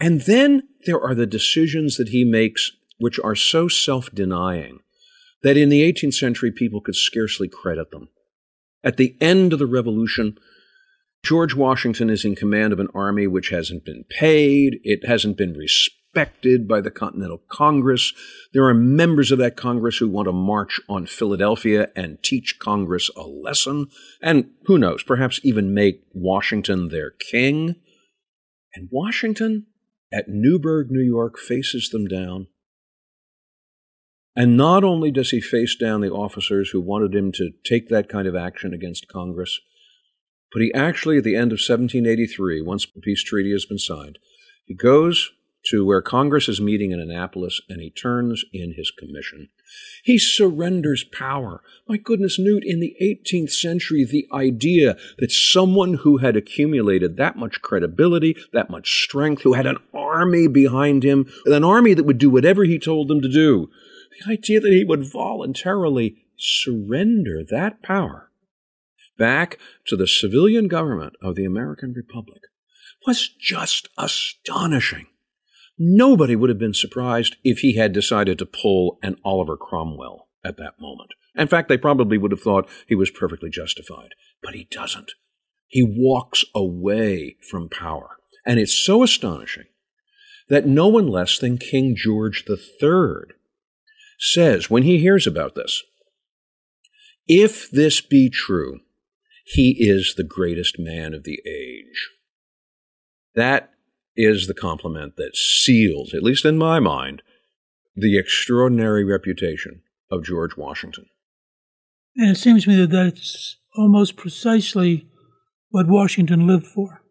And 0.00 0.22
then 0.22 0.68
there 0.86 1.00
are 1.00 1.14
the 1.14 1.26
decisions 1.26 1.96
that 1.96 2.08
he 2.08 2.24
makes 2.24 2.72
which 2.98 3.18
are 3.20 3.36
so 3.36 3.68
self 3.68 4.10
denying 4.12 4.80
that 5.42 5.56
in 5.56 5.68
the 5.68 5.90
18th 5.90 6.14
century 6.14 6.50
people 6.50 6.80
could 6.80 6.96
scarcely 6.96 7.48
credit 7.48 7.90
them. 7.90 8.08
At 8.84 8.96
the 8.96 9.16
end 9.20 9.52
of 9.52 9.58
the 9.58 9.66
Revolution, 9.66 10.38
George 11.22 11.54
Washington 11.54 12.10
is 12.10 12.24
in 12.24 12.36
command 12.36 12.72
of 12.72 12.80
an 12.80 12.88
army 12.94 13.26
which 13.26 13.50
hasn't 13.50 13.84
been 13.84 14.04
paid, 14.08 14.78
it 14.82 15.06
hasn't 15.06 15.36
been 15.36 15.54
respected 15.54 16.66
by 16.66 16.80
the 16.80 16.90
Continental 16.90 17.42
Congress. 17.48 18.12
There 18.52 18.66
are 18.66 18.74
members 18.74 19.30
of 19.32 19.38
that 19.38 19.56
Congress 19.56 19.98
who 19.98 20.08
want 20.08 20.26
to 20.26 20.32
march 20.32 20.80
on 20.88 21.06
Philadelphia 21.06 21.88
and 21.94 22.22
teach 22.22 22.58
Congress 22.60 23.10
a 23.16 23.22
lesson, 23.22 23.88
and 24.22 24.50
who 24.66 24.78
knows, 24.78 25.02
perhaps 25.02 25.40
even 25.42 25.74
make 25.74 26.02
Washington 26.12 26.88
their 26.88 27.10
king. 27.10 27.76
And 28.74 28.88
Washington, 28.90 29.66
at 30.12 30.28
Newburgh, 30.28 30.88
New 30.90 31.04
York, 31.04 31.38
faces 31.38 31.90
them 31.90 32.06
down 32.06 32.46
and 34.38 34.56
not 34.56 34.84
only 34.84 35.10
does 35.10 35.30
he 35.30 35.40
face 35.40 35.74
down 35.74 36.00
the 36.00 36.12
officers 36.12 36.70
who 36.70 36.80
wanted 36.80 37.12
him 37.12 37.32
to 37.32 37.50
take 37.64 37.88
that 37.88 38.08
kind 38.08 38.28
of 38.28 38.36
action 38.36 38.72
against 38.72 39.08
Congress, 39.08 39.58
but 40.52 40.62
he 40.62 40.72
actually, 40.72 41.18
at 41.18 41.24
the 41.24 41.34
end 41.34 41.50
of 41.50 41.56
1783, 41.56 42.62
once 42.62 42.86
the 42.86 43.00
peace 43.00 43.24
treaty 43.24 43.50
has 43.50 43.66
been 43.66 43.80
signed, 43.80 44.16
he 44.64 44.74
goes 44.74 45.32
to 45.64 45.84
where 45.84 46.00
Congress 46.00 46.48
is 46.48 46.60
meeting 46.60 46.92
in 46.92 47.00
Annapolis 47.00 47.60
and 47.68 47.80
he 47.80 47.90
turns 47.90 48.44
in 48.52 48.74
his 48.74 48.92
commission. 48.92 49.48
He 50.04 50.18
surrenders 50.18 51.04
power. 51.12 51.60
My 51.88 51.96
goodness, 51.96 52.38
Newt, 52.38 52.62
in 52.64 52.78
the 52.78 52.94
18th 53.02 53.50
century, 53.50 54.04
the 54.04 54.28
idea 54.32 54.96
that 55.18 55.32
someone 55.32 55.94
who 55.94 56.18
had 56.18 56.36
accumulated 56.36 57.16
that 57.16 57.36
much 57.36 57.60
credibility, 57.60 58.36
that 58.52 58.70
much 58.70 59.02
strength, 59.02 59.42
who 59.42 59.54
had 59.54 59.66
an 59.66 59.78
army 59.92 60.46
behind 60.46 61.02
him, 61.02 61.26
an 61.44 61.64
army 61.64 61.92
that 61.92 62.04
would 62.04 62.18
do 62.18 62.30
whatever 62.30 62.62
he 62.62 62.78
told 62.78 63.08
them 63.08 63.20
to 63.20 63.28
do, 63.28 63.68
the 64.18 64.32
idea 64.32 64.60
that 64.60 64.72
he 64.72 64.84
would 64.84 65.10
voluntarily 65.10 66.24
surrender 66.36 67.42
that 67.48 67.82
power 67.82 68.30
back 69.18 69.58
to 69.86 69.96
the 69.96 70.06
civilian 70.06 70.68
government 70.68 71.14
of 71.20 71.34
the 71.34 71.44
American 71.44 71.92
Republic 71.92 72.42
was 73.06 73.28
just 73.28 73.88
astonishing. 73.98 75.06
Nobody 75.78 76.34
would 76.34 76.50
have 76.50 76.58
been 76.58 76.74
surprised 76.74 77.36
if 77.44 77.60
he 77.60 77.76
had 77.76 77.92
decided 77.92 78.38
to 78.38 78.46
pull 78.46 78.98
an 79.02 79.16
Oliver 79.24 79.56
Cromwell 79.56 80.28
at 80.44 80.56
that 80.56 80.80
moment. 80.80 81.10
In 81.36 81.46
fact, 81.46 81.68
they 81.68 81.76
probably 81.76 82.18
would 82.18 82.32
have 82.32 82.40
thought 82.40 82.68
he 82.86 82.94
was 82.94 83.10
perfectly 83.10 83.50
justified. 83.50 84.14
But 84.42 84.54
he 84.54 84.66
doesn't. 84.70 85.12
He 85.66 85.82
walks 85.82 86.44
away 86.54 87.36
from 87.48 87.68
power. 87.68 88.16
And 88.44 88.58
it's 88.58 88.74
so 88.74 89.02
astonishing 89.02 89.66
that 90.48 90.66
no 90.66 90.88
one 90.88 91.06
less 91.06 91.38
than 91.38 91.58
King 91.58 91.94
George 91.94 92.44
III 92.48 93.34
says 94.18 94.68
when 94.68 94.82
he 94.82 94.98
hears 94.98 95.26
about 95.26 95.54
this, 95.54 95.82
if 97.26 97.70
this 97.70 98.00
be 98.00 98.28
true, 98.30 98.80
he 99.44 99.76
is 99.78 100.14
the 100.16 100.24
greatest 100.24 100.78
man 100.78 101.14
of 101.14 101.24
the 101.24 101.40
age. 101.46 102.10
That 103.34 103.70
is 104.16 104.46
the 104.46 104.54
compliment 104.54 105.16
that 105.16 105.36
seals, 105.36 106.12
at 106.12 106.22
least 106.22 106.44
in 106.44 106.58
my 106.58 106.80
mind, 106.80 107.22
the 107.94 108.18
extraordinary 108.18 109.04
reputation 109.04 109.82
of 110.10 110.24
George 110.24 110.56
Washington. 110.56 111.06
And 112.16 112.30
it 112.30 112.36
seems 112.36 112.64
to 112.64 112.70
me 112.70 112.76
that 112.76 112.90
that's 112.90 113.56
almost 113.76 114.16
precisely 114.16 115.06
what 115.70 115.86
Washington 115.86 116.46
lived 116.46 116.66
for. 116.66 117.02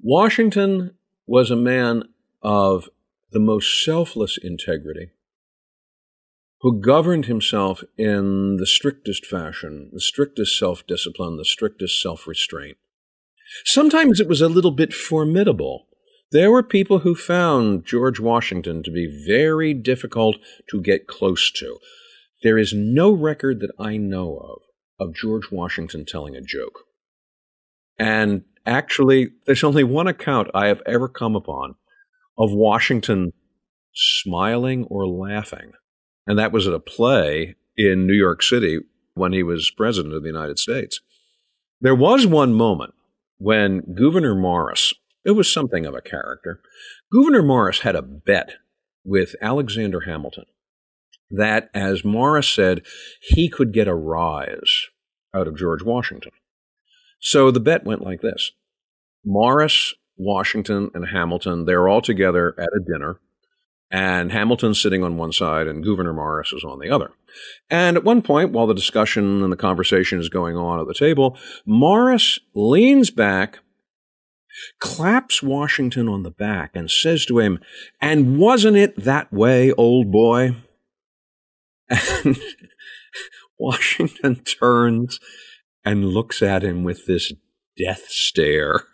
Washington 0.00 0.94
was 1.26 1.50
a 1.50 1.56
man 1.56 2.04
of 2.42 2.88
the 3.30 3.38
most 3.38 3.84
selfless 3.84 4.36
integrity 4.36 5.10
who 6.62 6.80
governed 6.80 7.26
himself 7.26 7.82
in 7.98 8.56
the 8.56 8.66
strictest 8.66 9.26
fashion, 9.26 9.90
the 9.92 10.00
strictest 10.00 10.58
self 10.58 10.86
discipline, 10.86 11.36
the 11.36 11.44
strictest 11.44 12.00
self 12.00 12.26
restraint. 12.26 12.78
Sometimes 13.64 14.20
it 14.20 14.28
was 14.28 14.40
a 14.40 14.48
little 14.48 14.70
bit 14.70 14.94
formidable. 14.94 15.88
There 16.30 16.50
were 16.50 16.62
people 16.62 17.00
who 17.00 17.14
found 17.14 17.84
George 17.84 18.18
Washington 18.18 18.82
to 18.84 18.90
be 18.90 19.24
very 19.26 19.74
difficult 19.74 20.36
to 20.70 20.80
get 20.80 21.06
close 21.06 21.50
to. 21.52 21.78
There 22.42 22.56
is 22.56 22.72
no 22.72 23.12
record 23.12 23.60
that 23.60 23.72
I 23.78 23.98
know 23.98 24.38
of 24.38 24.62
of 24.98 25.14
George 25.14 25.50
Washington 25.50 26.04
telling 26.06 26.36
a 26.36 26.40
joke. 26.40 26.84
And 27.98 28.44
actually, 28.64 29.30
there's 29.46 29.64
only 29.64 29.84
one 29.84 30.06
account 30.06 30.48
I 30.54 30.68
have 30.68 30.82
ever 30.86 31.08
come 31.08 31.34
upon 31.34 31.74
of 32.38 32.52
Washington 32.52 33.32
smiling 33.94 34.84
or 34.84 35.06
laughing. 35.06 35.72
And 36.26 36.38
that 36.38 36.52
was 36.52 36.66
at 36.66 36.74
a 36.74 36.80
play 36.80 37.56
in 37.76 38.06
New 38.06 38.14
York 38.14 38.42
City 38.42 38.80
when 39.14 39.32
he 39.32 39.42
was 39.42 39.70
president 39.70 40.14
of 40.14 40.22
the 40.22 40.28
United 40.28 40.58
States. 40.58 41.00
There 41.80 41.94
was 41.94 42.26
one 42.26 42.54
moment 42.54 42.94
when 43.38 43.80
Gouverneur 43.94 44.34
Morris, 44.34 44.94
it 45.24 45.32
was 45.32 45.52
something 45.52 45.84
of 45.84 45.94
a 45.94 46.00
character, 46.00 46.60
Gouverneur 47.10 47.42
Morris 47.42 47.80
had 47.80 47.96
a 47.96 48.02
bet 48.02 48.52
with 49.04 49.34
Alexander 49.42 50.00
Hamilton 50.00 50.44
that, 51.32 51.70
as 51.74 52.04
Morris 52.04 52.48
said, 52.48 52.82
he 53.20 53.48
could 53.48 53.72
get 53.72 53.88
a 53.88 53.94
rise 53.94 54.88
out 55.34 55.48
of 55.48 55.56
George 55.56 55.82
Washington. 55.82 56.32
So 57.18 57.50
the 57.50 57.60
bet 57.60 57.84
went 57.84 58.02
like 58.02 58.20
this 58.20 58.52
Morris, 59.24 59.94
Washington, 60.16 60.90
and 60.94 61.08
Hamilton, 61.08 61.64
they're 61.64 61.88
all 61.88 62.02
together 62.02 62.54
at 62.58 62.68
a 62.68 62.80
dinner, 62.80 63.18
and 63.92 64.32
Hamilton's 64.32 64.80
sitting 64.80 65.04
on 65.04 65.18
one 65.18 65.32
side 65.32 65.68
and 65.68 65.84
Gouverneur 65.84 66.14
Morris 66.14 66.52
is 66.52 66.64
on 66.64 66.78
the 66.78 66.88
other. 66.88 67.12
And 67.68 67.96
at 67.98 68.04
one 68.04 68.22
point, 68.22 68.50
while 68.50 68.66
the 68.66 68.74
discussion 68.74 69.42
and 69.42 69.52
the 69.52 69.56
conversation 69.56 70.18
is 70.18 70.30
going 70.30 70.56
on 70.56 70.80
at 70.80 70.86
the 70.86 70.94
table, 70.94 71.38
Morris 71.66 72.38
leans 72.54 73.10
back 73.10 73.58
claps 74.78 75.42
Washington 75.42 76.08
on 76.08 76.22
the 76.22 76.30
back 76.30 76.70
and 76.74 76.90
says 76.90 77.26
to 77.26 77.38
him, 77.38 77.58
And 78.00 78.38
wasn't 78.38 78.78
it 78.78 78.96
that 79.04 79.30
way, 79.30 79.72
old 79.72 80.10
boy? 80.10 80.56
And 81.88 82.40
Washington 83.58 84.36
turns 84.36 85.20
and 85.84 86.06
looks 86.06 86.42
at 86.42 86.64
him 86.64 86.82
with 86.82 87.06
this 87.06 87.32
death 87.76 88.04
stare. 88.08 88.84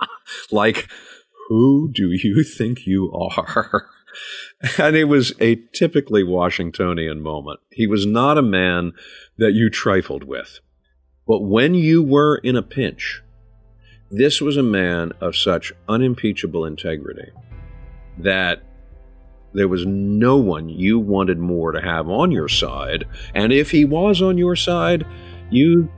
like, 0.50 0.88
who 1.48 1.90
do 1.92 2.10
you 2.10 2.42
think 2.42 2.86
you 2.86 3.12
are? 3.12 3.86
and 4.78 4.96
it 4.96 5.04
was 5.04 5.32
a 5.40 5.56
typically 5.72 6.22
Washingtonian 6.22 7.20
moment. 7.20 7.60
He 7.70 7.86
was 7.86 8.06
not 8.06 8.38
a 8.38 8.42
man 8.42 8.92
that 9.38 9.52
you 9.52 9.70
trifled 9.70 10.24
with. 10.24 10.60
But 11.26 11.40
when 11.40 11.74
you 11.74 12.02
were 12.02 12.36
in 12.36 12.56
a 12.56 12.62
pinch, 12.62 13.22
this 14.10 14.40
was 14.40 14.56
a 14.56 14.62
man 14.62 15.12
of 15.20 15.36
such 15.36 15.72
unimpeachable 15.88 16.64
integrity 16.64 17.30
that 18.18 18.62
there 19.54 19.68
was 19.68 19.86
no 19.86 20.36
one 20.36 20.68
you 20.68 20.98
wanted 20.98 21.38
more 21.38 21.72
to 21.72 21.80
have 21.80 22.08
on 22.08 22.30
your 22.30 22.48
side. 22.48 23.06
And 23.34 23.52
if 23.52 23.70
he 23.70 23.84
was 23.84 24.20
on 24.20 24.38
your 24.38 24.56
side, 24.56 25.06
you 25.50 25.90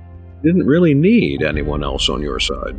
didn't 0.42 0.66
really 0.66 0.94
need 0.94 1.42
anyone 1.42 1.82
else 1.82 2.08
on 2.08 2.20
your 2.20 2.40
side. 2.40 2.78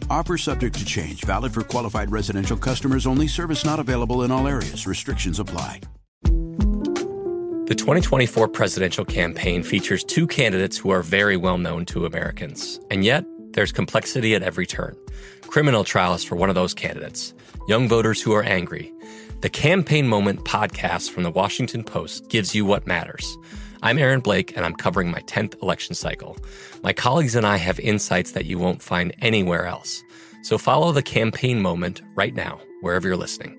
Offer 0.11 0.37
subject 0.37 0.77
to 0.77 0.83
change. 0.83 1.23
Valid 1.23 1.53
for 1.53 1.63
qualified 1.63 2.11
residential 2.11 2.57
customers 2.57 3.07
only. 3.07 3.27
Service 3.27 3.63
not 3.63 3.79
available 3.79 4.23
in 4.23 4.31
all 4.31 4.45
areas. 4.45 4.85
Restrictions 4.85 5.39
apply. 5.39 5.79
The 6.23 7.75
2024 7.77 8.49
presidential 8.49 9.05
campaign 9.05 9.63
features 9.63 10.03
two 10.03 10.27
candidates 10.27 10.77
who 10.77 10.89
are 10.89 11.01
very 11.01 11.37
well 11.37 11.57
known 11.57 11.85
to 11.85 12.05
Americans. 12.05 12.77
And 12.91 13.05
yet, 13.05 13.23
there's 13.53 13.71
complexity 13.71 14.35
at 14.35 14.43
every 14.43 14.67
turn. 14.67 14.97
Criminal 15.43 15.85
trials 15.85 16.25
for 16.25 16.35
one 16.35 16.49
of 16.49 16.55
those 16.55 16.73
candidates, 16.73 17.33
young 17.69 17.87
voters 17.87 18.21
who 18.21 18.33
are 18.33 18.43
angry. 18.43 18.91
The 19.39 19.49
Campaign 19.49 20.09
Moment 20.09 20.43
podcast 20.43 21.11
from 21.11 21.23
the 21.23 21.31
Washington 21.31 21.85
Post 21.85 22.27
gives 22.27 22.53
you 22.53 22.65
what 22.65 22.85
matters. 22.85 23.37
I'm 23.83 23.97
Aaron 23.97 24.19
Blake, 24.19 24.55
and 24.55 24.63
I'm 24.63 24.75
covering 24.75 25.09
my 25.09 25.21
10th 25.21 25.59
election 25.63 25.95
cycle. 25.95 26.37
My 26.83 26.93
colleagues 26.93 27.33
and 27.33 27.47
I 27.47 27.57
have 27.57 27.79
insights 27.79 28.33
that 28.33 28.45
you 28.45 28.59
won't 28.59 28.79
find 28.79 29.11
anywhere 29.23 29.65
else. 29.65 30.03
So 30.43 30.59
follow 30.59 30.91
the 30.91 31.01
campaign 31.01 31.59
moment 31.59 32.03
right 32.13 32.35
now, 32.35 32.59
wherever 32.81 33.07
you're 33.07 33.17
listening. 33.17 33.57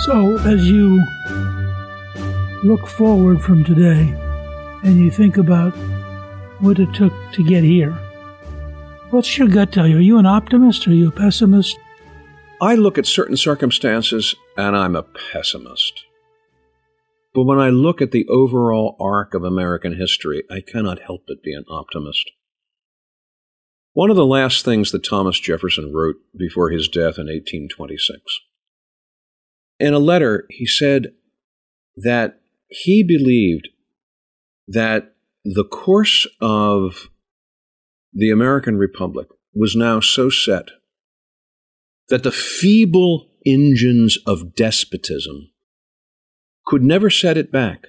So, 0.00 0.38
as 0.46 0.68
you 0.70 1.00
look 2.64 2.86
forward 2.86 3.42
from 3.42 3.62
today 3.62 4.14
and 4.82 4.98
you 4.98 5.10
think 5.10 5.36
about 5.36 5.74
what 6.62 6.78
it 6.78 6.92
took 6.94 7.12
to 7.32 7.44
get 7.44 7.64
here, 7.64 7.92
what's 9.10 9.36
your 9.36 9.48
gut 9.48 9.72
tell 9.72 9.86
you? 9.86 9.98
Are 9.98 10.00
you 10.00 10.18
an 10.18 10.26
optimist 10.26 10.86
are 10.86 10.94
you 10.94 11.08
a 11.08 11.12
pessimist? 11.12 11.76
I 12.60 12.74
look 12.74 12.96
at 12.96 13.06
certain 13.06 13.36
circumstances 13.36 14.34
and 14.56 14.76
I'm 14.76 14.96
a 14.96 15.02
pessimist. 15.02 16.04
But 17.34 17.44
when 17.44 17.58
I 17.58 17.70
look 17.70 18.00
at 18.00 18.12
the 18.12 18.26
overall 18.28 18.96
arc 19.00 19.34
of 19.34 19.42
American 19.42 19.96
history, 19.96 20.44
I 20.50 20.60
cannot 20.60 21.00
help 21.00 21.22
but 21.26 21.42
be 21.42 21.54
an 21.54 21.64
optimist. 21.68 22.30
One 23.94 24.10
of 24.10 24.16
the 24.16 24.26
last 24.26 24.64
things 24.64 24.92
that 24.92 25.04
Thomas 25.04 25.40
Jefferson 25.40 25.92
wrote 25.92 26.16
before 26.36 26.70
his 26.70 26.88
death 26.88 27.18
in 27.18 27.26
1826 27.26 28.40
in 29.82 29.94
a 29.94 29.98
letter, 29.98 30.46
he 30.48 30.64
said 30.64 31.08
that 31.96 32.40
he 32.68 33.02
believed 33.02 33.68
that 34.68 35.11
the 35.44 35.64
course 35.64 36.26
of 36.40 37.08
the 38.12 38.30
American 38.30 38.76
Republic 38.76 39.28
was 39.54 39.74
now 39.74 40.00
so 40.00 40.30
set 40.30 40.70
that 42.08 42.22
the 42.22 42.32
feeble 42.32 43.28
engines 43.44 44.18
of 44.26 44.54
despotism 44.54 45.50
could 46.64 46.82
never 46.82 47.10
set 47.10 47.36
it 47.36 47.50
back. 47.50 47.88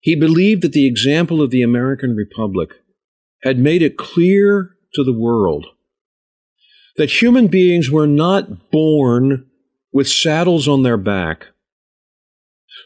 He 0.00 0.16
believed 0.16 0.62
that 0.62 0.72
the 0.72 0.86
example 0.86 1.42
of 1.42 1.50
the 1.50 1.62
American 1.62 2.16
Republic 2.16 2.70
had 3.42 3.58
made 3.58 3.82
it 3.82 3.96
clear 3.96 4.76
to 4.94 5.04
the 5.04 5.12
world 5.12 5.66
that 6.96 7.22
human 7.22 7.46
beings 7.46 7.90
were 7.90 8.06
not 8.06 8.70
born 8.70 9.46
with 9.92 10.08
saddles 10.08 10.66
on 10.66 10.82
their 10.82 10.96
back. 10.96 11.48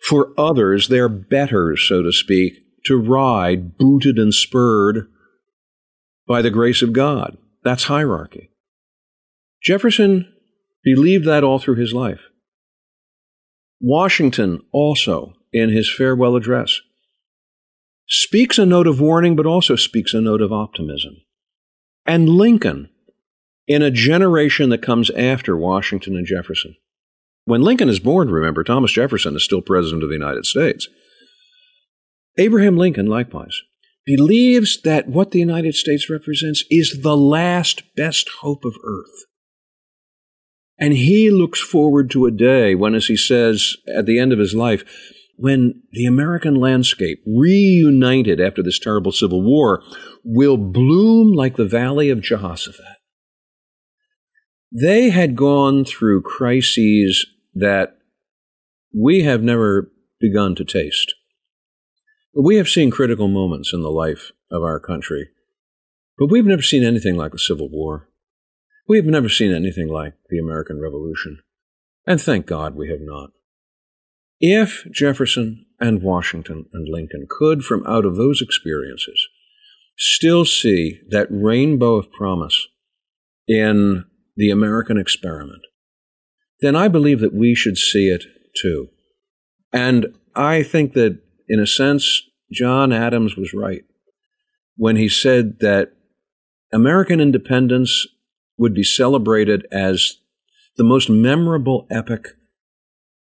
For 0.07 0.33
others, 0.37 0.89
they're 0.89 1.09
better, 1.09 1.76
so 1.76 2.03
to 2.03 2.12
speak, 2.12 2.62
to 2.87 2.97
ride 2.97 3.76
booted 3.78 4.18
and 4.18 4.35
spurred 4.35 5.09
by 6.26 6.43
the 6.43 6.51
grace 6.51 6.83
of 6.83 6.93
God. 6.93 7.37
That's 7.62 7.85
hierarchy. 7.85 8.51
Jefferson 9.62 10.33
believed 10.83 11.24
that 11.26 11.45
all 11.45 11.59
through 11.59 11.76
his 11.76 11.93
life. 11.93 12.22
Washington 13.80 14.61
also, 14.72 15.35
in 15.53 15.70
his 15.70 15.93
farewell 15.93 16.37
address, 16.37 16.80
speaks 18.09 18.59
a 18.59 18.66
note 18.66 18.87
of 18.87 19.01
warning, 19.01 19.37
but 19.37 19.47
also 19.47 19.76
speaks 19.76 20.14
a 20.14 20.20
note 20.20 20.41
of 20.41 20.53
optimism. 20.53 21.16
And 22.07 22.28
Lincoln, 22.28 22.91
in 23.66 23.83
a 23.83 23.91
generation 23.91 24.70
that 24.70 24.83
comes 24.83 25.11
after 25.11 25.57
Washington 25.57 26.16
and 26.16 26.26
Jefferson. 26.26 26.76
When 27.45 27.62
Lincoln 27.62 27.89
is 27.89 28.01
born, 28.01 28.30
remember, 28.30 28.62
Thomas 28.62 28.93
Jefferson 28.93 29.35
is 29.37 29.45
still 29.45 29.62
President 29.62 30.03
of 30.03 30.09
the 30.09 30.16
United 30.16 30.47
States. 30.47 30.89
Abraham 32.39 32.76
Lincoln, 32.76 33.07
likewise, 33.07 33.61
believes 34.05 34.80
that 34.83 35.09
what 35.09 35.30
the 35.30 35.39
United 35.39 35.74
States 35.74 36.09
represents 36.09 36.64
is 36.70 37.03
the 37.03 37.16
last 37.16 37.83
best 37.95 38.28
hope 38.41 38.64
of 38.64 38.74
earth. 38.85 39.24
And 40.78 40.95
he 40.95 41.30
looks 41.30 41.61
forward 41.61 42.11
to 42.11 42.26
a 42.26 42.30
day 42.30 42.74
when, 42.74 42.95
as 42.95 43.07
he 43.07 43.16
says 43.16 43.76
at 43.95 44.07
the 44.07 44.18
end 44.18 44.33
of 44.33 44.39
his 44.39 44.55
life, 44.55 44.85
when 45.37 45.83
the 45.93 46.07
American 46.07 46.55
landscape, 46.55 47.22
reunited 47.26 48.41
after 48.41 48.62
this 48.62 48.78
terrible 48.78 49.12
Civil 49.12 49.43
War, 49.43 49.83
will 50.24 50.57
bloom 50.57 51.33
like 51.33 51.57
the 51.57 51.64
valley 51.64 52.11
of 52.11 52.20
Jehoshaphat. 52.20 52.99
They 54.70 55.11
had 55.11 55.37
gone 55.37 55.85
through 55.85 56.22
crises 56.22 57.26
that 57.55 57.99
we 58.95 59.22
have 59.22 59.43
never 59.43 59.93
begun 60.20 60.55
to 60.57 60.64
taste. 60.64 61.14
We 62.35 62.57
have 62.57 62.68
seen 62.68 62.91
critical 62.91 63.28
moments 63.28 63.72
in 63.74 63.83
the 63.83 63.91
life 63.91 64.33
of 64.51 64.62
our 64.62 64.80
country, 64.80 65.28
but 66.18 66.30
we've 66.30 66.47
never 66.47 66.62
seen 66.62 66.83
anything 66.83 67.16
like 67.16 67.33
the 67.33 67.39
Civil 67.39 67.68
War. 67.68 68.09
We 68.89 68.97
have 68.97 69.07
never 69.07 69.28
seen 69.28 69.53
anything 69.53 69.89
like 69.89 70.14
the 70.30 70.39
American 70.39 70.80
Revolution. 70.80 71.41
And 72.07 72.20
thank 72.20 72.47
God 72.47 72.74
we 72.74 72.89
have 72.89 73.01
not. 73.01 73.30
If 74.41 74.87
Jefferson 74.91 75.66
and 75.78 76.03
Washington 76.03 76.66
and 76.72 76.89
Lincoln 76.89 77.26
could, 77.28 77.64
from 77.64 77.87
out 77.87 78.05
of 78.05 78.16
those 78.16 78.41
experiences, 78.41 79.28
still 79.97 80.45
see 80.45 81.01
that 81.11 81.28
rainbow 81.30 81.95
of 81.97 82.11
promise 82.11 82.66
in 83.47 84.05
the 84.37 84.51
American 84.51 84.99
experiment, 84.99 85.62
then 86.61 86.74
I 86.74 86.89
believe 86.89 87.20
that 87.20 87.35
we 87.35 87.55
should 87.55 87.76
see 87.76 88.09
it 88.09 88.24
too. 88.57 88.89
And 89.72 90.14
I 90.35 90.62
think 90.62 90.95
that, 90.95 91.20
in 91.53 91.61
a 91.61 91.66
sense, 91.66 92.22
John 92.50 92.94
Adams 92.94 93.36
was 93.36 93.53
right 93.53 93.84
when 94.76 94.96
he 94.96 95.07
said 95.07 95.59
that 95.61 95.92
American 96.72 97.20
independence 97.20 98.07
would 98.57 98.72
be 98.72 98.82
celebrated 98.82 99.66
as 99.70 100.16
the 100.78 100.82
most 100.82 101.11
memorable 101.11 101.86
epic 101.90 102.28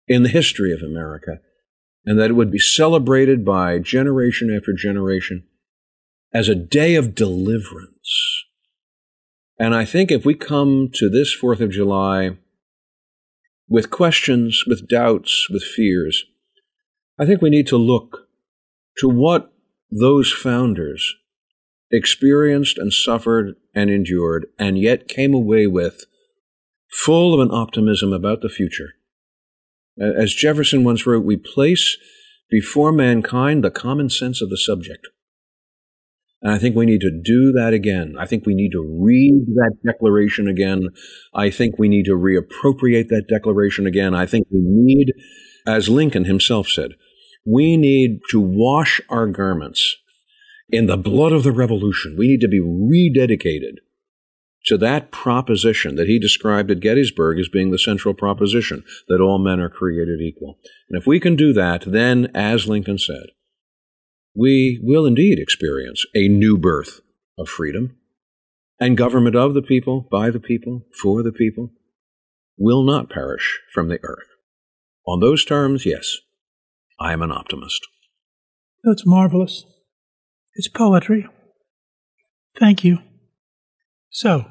in 0.08 0.22
the 0.22 0.30
history 0.30 0.72
of 0.72 0.80
America, 0.80 1.40
and 2.06 2.18
that 2.18 2.30
it 2.30 2.32
would 2.32 2.50
be 2.50 2.58
celebrated 2.58 3.44
by 3.44 3.78
generation 3.78 4.50
after 4.50 4.72
generation 4.72 5.44
as 6.32 6.48
a 6.48 6.54
day 6.54 6.94
of 6.94 7.14
deliverance. 7.14 8.46
And 9.58 9.74
I 9.74 9.84
think 9.84 10.10
if 10.10 10.24
we 10.24 10.34
come 10.34 10.88
to 10.94 11.10
this 11.10 11.34
Fourth 11.34 11.60
of 11.60 11.70
July 11.70 12.38
with 13.68 13.90
questions, 13.90 14.64
with 14.66 14.88
doubts, 14.88 15.50
with 15.50 15.62
fears, 15.62 16.24
I 17.18 17.26
think 17.26 17.42
we 17.42 17.50
need 17.50 17.66
to 17.68 17.76
look 17.76 18.28
to 18.98 19.08
what 19.08 19.52
those 19.90 20.32
founders 20.32 21.14
experienced 21.90 22.78
and 22.78 22.92
suffered 22.92 23.54
and 23.74 23.90
endured, 23.90 24.46
and 24.58 24.78
yet 24.78 25.08
came 25.08 25.34
away 25.34 25.66
with 25.66 26.04
full 26.90 27.34
of 27.34 27.40
an 27.40 27.54
optimism 27.54 28.12
about 28.12 28.40
the 28.40 28.48
future. 28.48 28.94
As 29.98 30.34
Jefferson 30.34 30.84
once 30.84 31.06
wrote, 31.06 31.24
we 31.24 31.36
place 31.36 31.98
before 32.50 32.92
mankind 32.92 33.62
the 33.62 33.70
common 33.70 34.08
sense 34.08 34.40
of 34.40 34.50
the 34.50 34.58
subject. 34.58 35.06
And 36.40 36.52
I 36.52 36.58
think 36.58 36.74
we 36.74 36.86
need 36.86 37.02
to 37.02 37.10
do 37.10 37.52
that 37.52 37.72
again. 37.72 38.16
I 38.18 38.26
think 38.26 38.46
we 38.46 38.54
need 38.54 38.72
to 38.72 38.82
read 38.82 39.46
that 39.54 39.76
declaration 39.86 40.48
again. 40.48 40.88
I 41.32 41.50
think 41.50 41.78
we 41.78 41.88
need 41.88 42.04
to 42.06 42.16
reappropriate 42.16 43.08
that 43.08 43.26
declaration 43.28 43.86
again. 43.86 44.14
I 44.14 44.26
think 44.26 44.46
we 44.50 44.60
need, 44.62 45.12
as 45.66 45.88
Lincoln 45.88 46.24
himself 46.24 46.68
said, 46.68 46.92
we 47.44 47.76
need 47.76 48.20
to 48.30 48.40
wash 48.40 49.00
our 49.08 49.26
garments 49.26 49.96
in 50.68 50.86
the 50.86 50.96
blood 50.96 51.32
of 51.32 51.42
the 51.42 51.52
revolution. 51.52 52.16
We 52.18 52.28
need 52.28 52.40
to 52.40 52.48
be 52.48 52.60
rededicated 52.60 53.78
to 54.66 54.78
that 54.78 55.10
proposition 55.10 55.96
that 55.96 56.06
he 56.06 56.18
described 56.18 56.70
at 56.70 56.80
Gettysburg 56.80 57.38
as 57.38 57.48
being 57.48 57.70
the 57.70 57.78
central 57.78 58.14
proposition 58.14 58.84
that 59.08 59.20
all 59.20 59.38
men 59.38 59.60
are 59.60 59.68
created 59.68 60.20
equal. 60.20 60.58
And 60.88 61.00
if 61.00 61.06
we 61.06 61.18
can 61.18 61.34
do 61.34 61.52
that, 61.52 61.84
then, 61.86 62.30
as 62.34 62.68
Lincoln 62.68 62.98
said, 62.98 63.26
we 64.34 64.80
will 64.82 65.04
indeed 65.04 65.38
experience 65.38 66.06
a 66.14 66.28
new 66.28 66.56
birth 66.56 67.00
of 67.36 67.48
freedom 67.48 67.96
and 68.78 68.96
government 68.96 69.36
of 69.36 69.54
the 69.54 69.62
people, 69.62 70.08
by 70.10 70.30
the 70.30 70.40
people, 70.40 70.86
for 71.00 71.22
the 71.22 71.32
people, 71.32 71.70
will 72.56 72.82
not 72.82 73.10
perish 73.10 73.60
from 73.72 73.88
the 73.88 73.98
earth. 74.02 74.31
On 75.06 75.20
those 75.20 75.44
terms, 75.44 75.84
yes, 75.84 76.18
I 77.00 77.12
am 77.12 77.22
an 77.22 77.32
optimist. 77.32 77.86
That's 78.84 79.06
marvelous. 79.06 79.64
It's 80.54 80.68
poetry. 80.68 81.26
Thank 82.58 82.84
you. 82.84 82.98
So, 84.10 84.46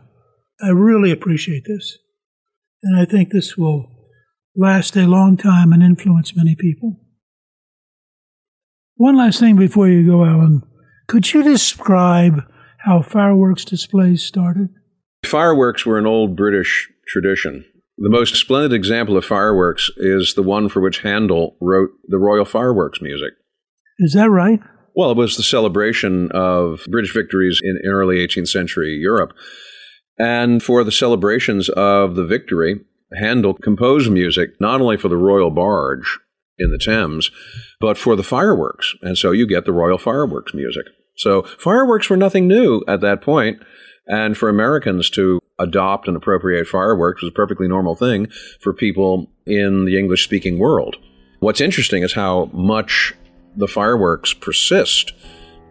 I 0.62 0.70
really 0.70 1.12
appreciate 1.12 1.64
this. 1.66 1.98
And 2.84 3.00
I 3.00 3.06
think 3.06 3.30
this 3.30 3.58
will 3.58 3.88
last 4.56 4.96
a 4.98 5.08
long 5.08 5.38
time 5.38 5.72
and 5.72 5.84
influence 5.84 6.36
many 6.36 6.56
people. 6.56 7.00
One 8.96 9.18
last 9.18 9.40
thing 9.40 9.56
before 9.56 9.88
you 9.88 10.06
go, 10.06 10.26
Allen. 10.26 10.64
Could 11.08 11.34
you 11.34 11.44
describe 11.44 12.42
how 12.80 13.02
fireworks 13.02 13.66
displays 13.66 14.24
started? 14.24 14.70
Fireworks 15.26 15.86
were 15.86 15.98
an 15.98 16.06
old 16.06 16.36
British 16.36 16.90
tradition. 17.08 17.66
The 18.04 18.10
most 18.10 18.36
splendid 18.36 18.74
example 18.74 19.16
of 19.16 19.26
fireworks 19.26 19.92
is 19.96 20.34
the 20.34 20.42
one 20.42 20.70
for 20.70 20.82
which 20.82 21.02
Handel 21.02 21.56
wrote 21.62 21.92
the 22.08 22.18
Royal 22.18 22.46
Fireworks 22.46 23.00
music. 23.00 23.34
Is 24.00 24.14
that 24.14 24.32
right? 24.32 24.60
Well, 24.96 25.12
it 25.12 25.18
was 25.18 25.38
the 25.38 25.44
celebration 25.44 26.32
of 26.32 26.84
British 26.90 27.14
victories 27.14 27.62
in 27.64 27.80
early 27.86 28.16
18th 28.16 28.48
century 28.48 28.98
Europe. 29.00 29.34
And 30.18 30.64
for 30.64 30.84
the 30.84 30.92
celebrations 30.92 31.70
of 31.70 32.16
the 32.16 32.26
victory, 32.26 32.80
Handel 33.20 33.54
composed 33.54 34.12
music 34.12 34.60
not 34.60 34.82
only 34.82 34.98
for 34.98 35.08
the 35.08 35.16
royal 35.16 35.52
barge 35.52 36.18
in 36.58 36.72
the 36.72 36.80
Thames, 36.80 37.30
but 37.80 38.00
for 38.00 38.16
the 38.16 38.24
fireworks. 38.24 38.96
And 39.04 39.16
so 39.16 39.30
you 39.32 39.46
get 39.46 39.66
the 39.66 39.74
royal 39.74 40.00
fireworks 40.00 40.56
music. 40.56 40.86
So 41.18 41.44
fireworks 41.44 42.10
were 42.10 42.18
nothing 42.18 42.48
new 42.48 42.84
at 42.88 43.02
that 43.02 43.22
point, 43.22 43.62
And 44.08 44.36
for 44.36 44.50
Americans 44.50 45.12
to 45.12 45.40
adopt 45.62 46.08
and 46.08 46.18
appropriate 46.18 46.68
fireworks 46.68 47.22
was 47.22 47.30
a 47.30 47.34
perfectly 47.34 47.68
normal 47.68 47.96
thing 47.96 48.28
for 48.60 48.74
people 48.74 49.30
in 49.46 49.86
the 49.86 49.98
English 49.98 50.24
speaking 50.24 50.60
world. 50.60 50.98
What's 51.40 51.62
interesting 51.62 52.04
is 52.04 52.14
how 52.14 52.50
much 52.54 53.14
the 53.56 53.68
fireworks 53.68 54.34
persist 54.34 55.14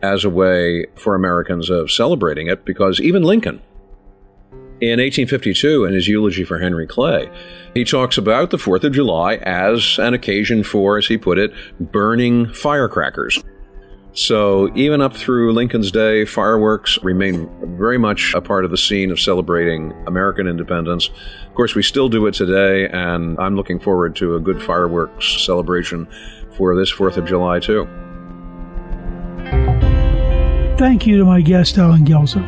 as 0.03 0.24
a 0.24 0.30
way 0.30 0.86
for 0.97 1.14
Americans 1.14 1.70
of 1.70 1.91
celebrating 1.91 2.49
it 2.49 2.64
because 2.64 3.01
even 3.01 3.22
Lincoln, 3.22 3.61
in 4.80 4.99
1852, 4.99 5.84
in 5.84 5.93
his 5.93 6.09
eulogy 6.09 6.43
for 6.43 6.59
Henry 6.59 6.86
Clay, 6.86 7.30
he 7.74 7.84
talks 7.84 8.16
about 8.16 8.49
the 8.49 8.57
4th 8.57 8.82
of 8.84 8.95
July 8.95 9.34
as 9.36 9.99
an 9.99 10.14
occasion 10.14 10.64
for, 10.64 10.97
as 10.97 11.07
he 11.07 11.18
put 11.18 11.38
it, 11.38 11.53
burning 11.78 12.51
firecrackers. 12.55 13.43
So, 14.12 14.74
even 14.74 15.00
up 15.00 15.16
through 15.16 15.52
Lincoln's 15.52 15.92
day, 15.92 16.24
fireworks 16.24 16.98
remain 17.02 17.48
very 17.78 17.96
much 17.96 18.34
a 18.34 18.40
part 18.40 18.64
of 18.64 18.72
the 18.72 18.76
scene 18.76 19.12
of 19.12 19.20
celebrating 19.20 19.92
American 20.08 20.48
independence. 20.48 21.11
Of 21.46 21.54
course, 21.54 21.76
we 21.76 21.84
still 21.84 22.08
do 22.08 22.26
it 22.26 22.34
today, 22.34 22.88
and 22.88 23.38
I'm 23.38 23.54
looking 23.54 23.78
forward 23.78 24.16
to 24.16 24.34
a 24.34 24.40
good 24.40 24.61
fireworks 24.61 25.44
celebration 25.44 26.08
for 26.56 26.74
this 26.74 26.92
4th 26.92 27.18
of 27.18 27.26
July, 27.26 27.61
too. 27.61 27.88
Thank 30.76 31.06
you 31.06 31.18
to 31.18 31.24
my 31.24 31.40
guest, 31.40 31.78
Allen 31.78 32.04
Guelzo. 32.04 32.42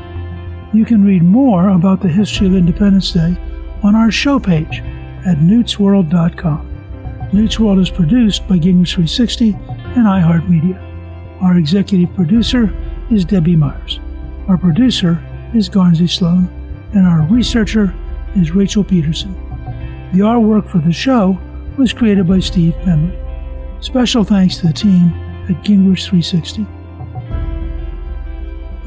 You 0.74 0.84
can 0.84 1.04
read 1.04 1.22
more 1.22 1.68
about 1.68 2.00
the 2.00 2.08
history 2.08 2.48
of 2.48 2.54
Independence 2.54 3.12
Day 3.12 3.36
on 3.84 3.94
our 3.94 4.10
show 4.10 4.40
page 4.40 4.80
at 5.24 5.38
newtsworld.com. 5.38 7.30
Newt's 7.32 7.60
World 7.60 7.78
is 7.78 7.90
produced 7.90 8.48
by 8.48 8.56
Gingrich 8.56 8.94
360 8.94 9.52
and 9.52 10.06
iHeartMedia. 10.06 10.91
Our 11.42 11.58
executive 11.58 12.14
producer 12.14 12.72
is 13.10 13.24
Debbie 13.24 13.56
Myers. 13.56 13.98
Our 14.46 14.56
producer 14.56 15.20
is 15.52 15.68
Garnsey 15.68 16.08
Sloan, 16.08 16.48
and 16.94 17.04
our 17.04 17.22
researcher 17.22 17.92
is 18.36 18.52
Rachel 18.52 18.84
Peterson. 18.84 19.34
The 20.12 20.20
artwork 20.20 20.68
for 20.68 20.78
the 20.78 20.92
show 20.92 21.36
was 21.76 21.92
created 21.92 22.28
by 22.28 22.38
Steve 22.38 22.76
Penley. 22.84 23.18
Special 23.80 24.22
thanks 24.22 24.58
to 24.58 24.68
the 24.68 24.72
team 24.72 25.08
at 25.48 25.64
Gingrich 25.64 26.06
360. 26.08 26.64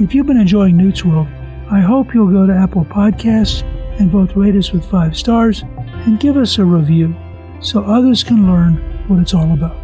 If 0.01 0.15
you've 0.15 0.27
been 0.27 0.39
enjoying 0.39 0.77
Newt's 0.77 1.03
World, 1.03 1.27
I 1.69 1.81
hope 1.81 2.13
you'll 2.13 2.31
go 2.31 2.47
to 2.47 2.53
Apple 2.53 2.85
Podcasts 2.85 3.63
and 3.99 4.09
both 4.09 4.37
rate 4.37 4.55
us 4.55 4.71
with 4.71 4.89
five 4.89 5.17
stars 5.17 5.63
and 6.05 6.21
give 6.21 6.37
us 6.37 6.57
a 6.57 6.63
review 6.63 7.13
so 7.59 7.83
others 7.83 8.23
can 8.23 8.47
learn 8.47 8.75
what 9.09 9.19
it's 9.19 9.33
all 9.33 9.51
about. 9.51 9.75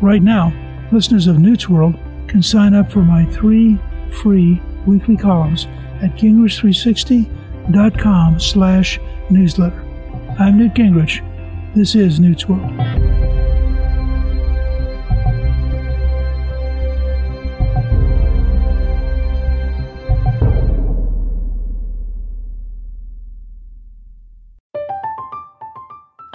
Right 0.00 0.22
now, 0.22 0.54
listeners 0.92 1.26
of 1.26 1.38
Newt's 1.38 1.68
World 1.68 1.94
can 2.28 2.42
sign 2.42 2.74
up 2.74 2.90
for 2.90 3.02
my 3.02 3.26
three 3.26 3.78
free 4.22 4.60
weekly 4.86 5.16
columns 5.16 5.66
at 6.02 6.14
gingrich360.com 6.16 8.40
slash 8.40 8.98
newsletter. 9.30 9.84
I'm 10.38 10.58
Newt 10.58 10.74
Gingrich. 10.74 11.24
This 11.74 11.94
is 11.94 12.20
Newt's 12.20 12.46
World. 12.48 12.97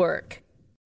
Network. 0.00 0.40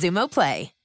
Xumo 0.00 0.28
Play. 0.30 0.79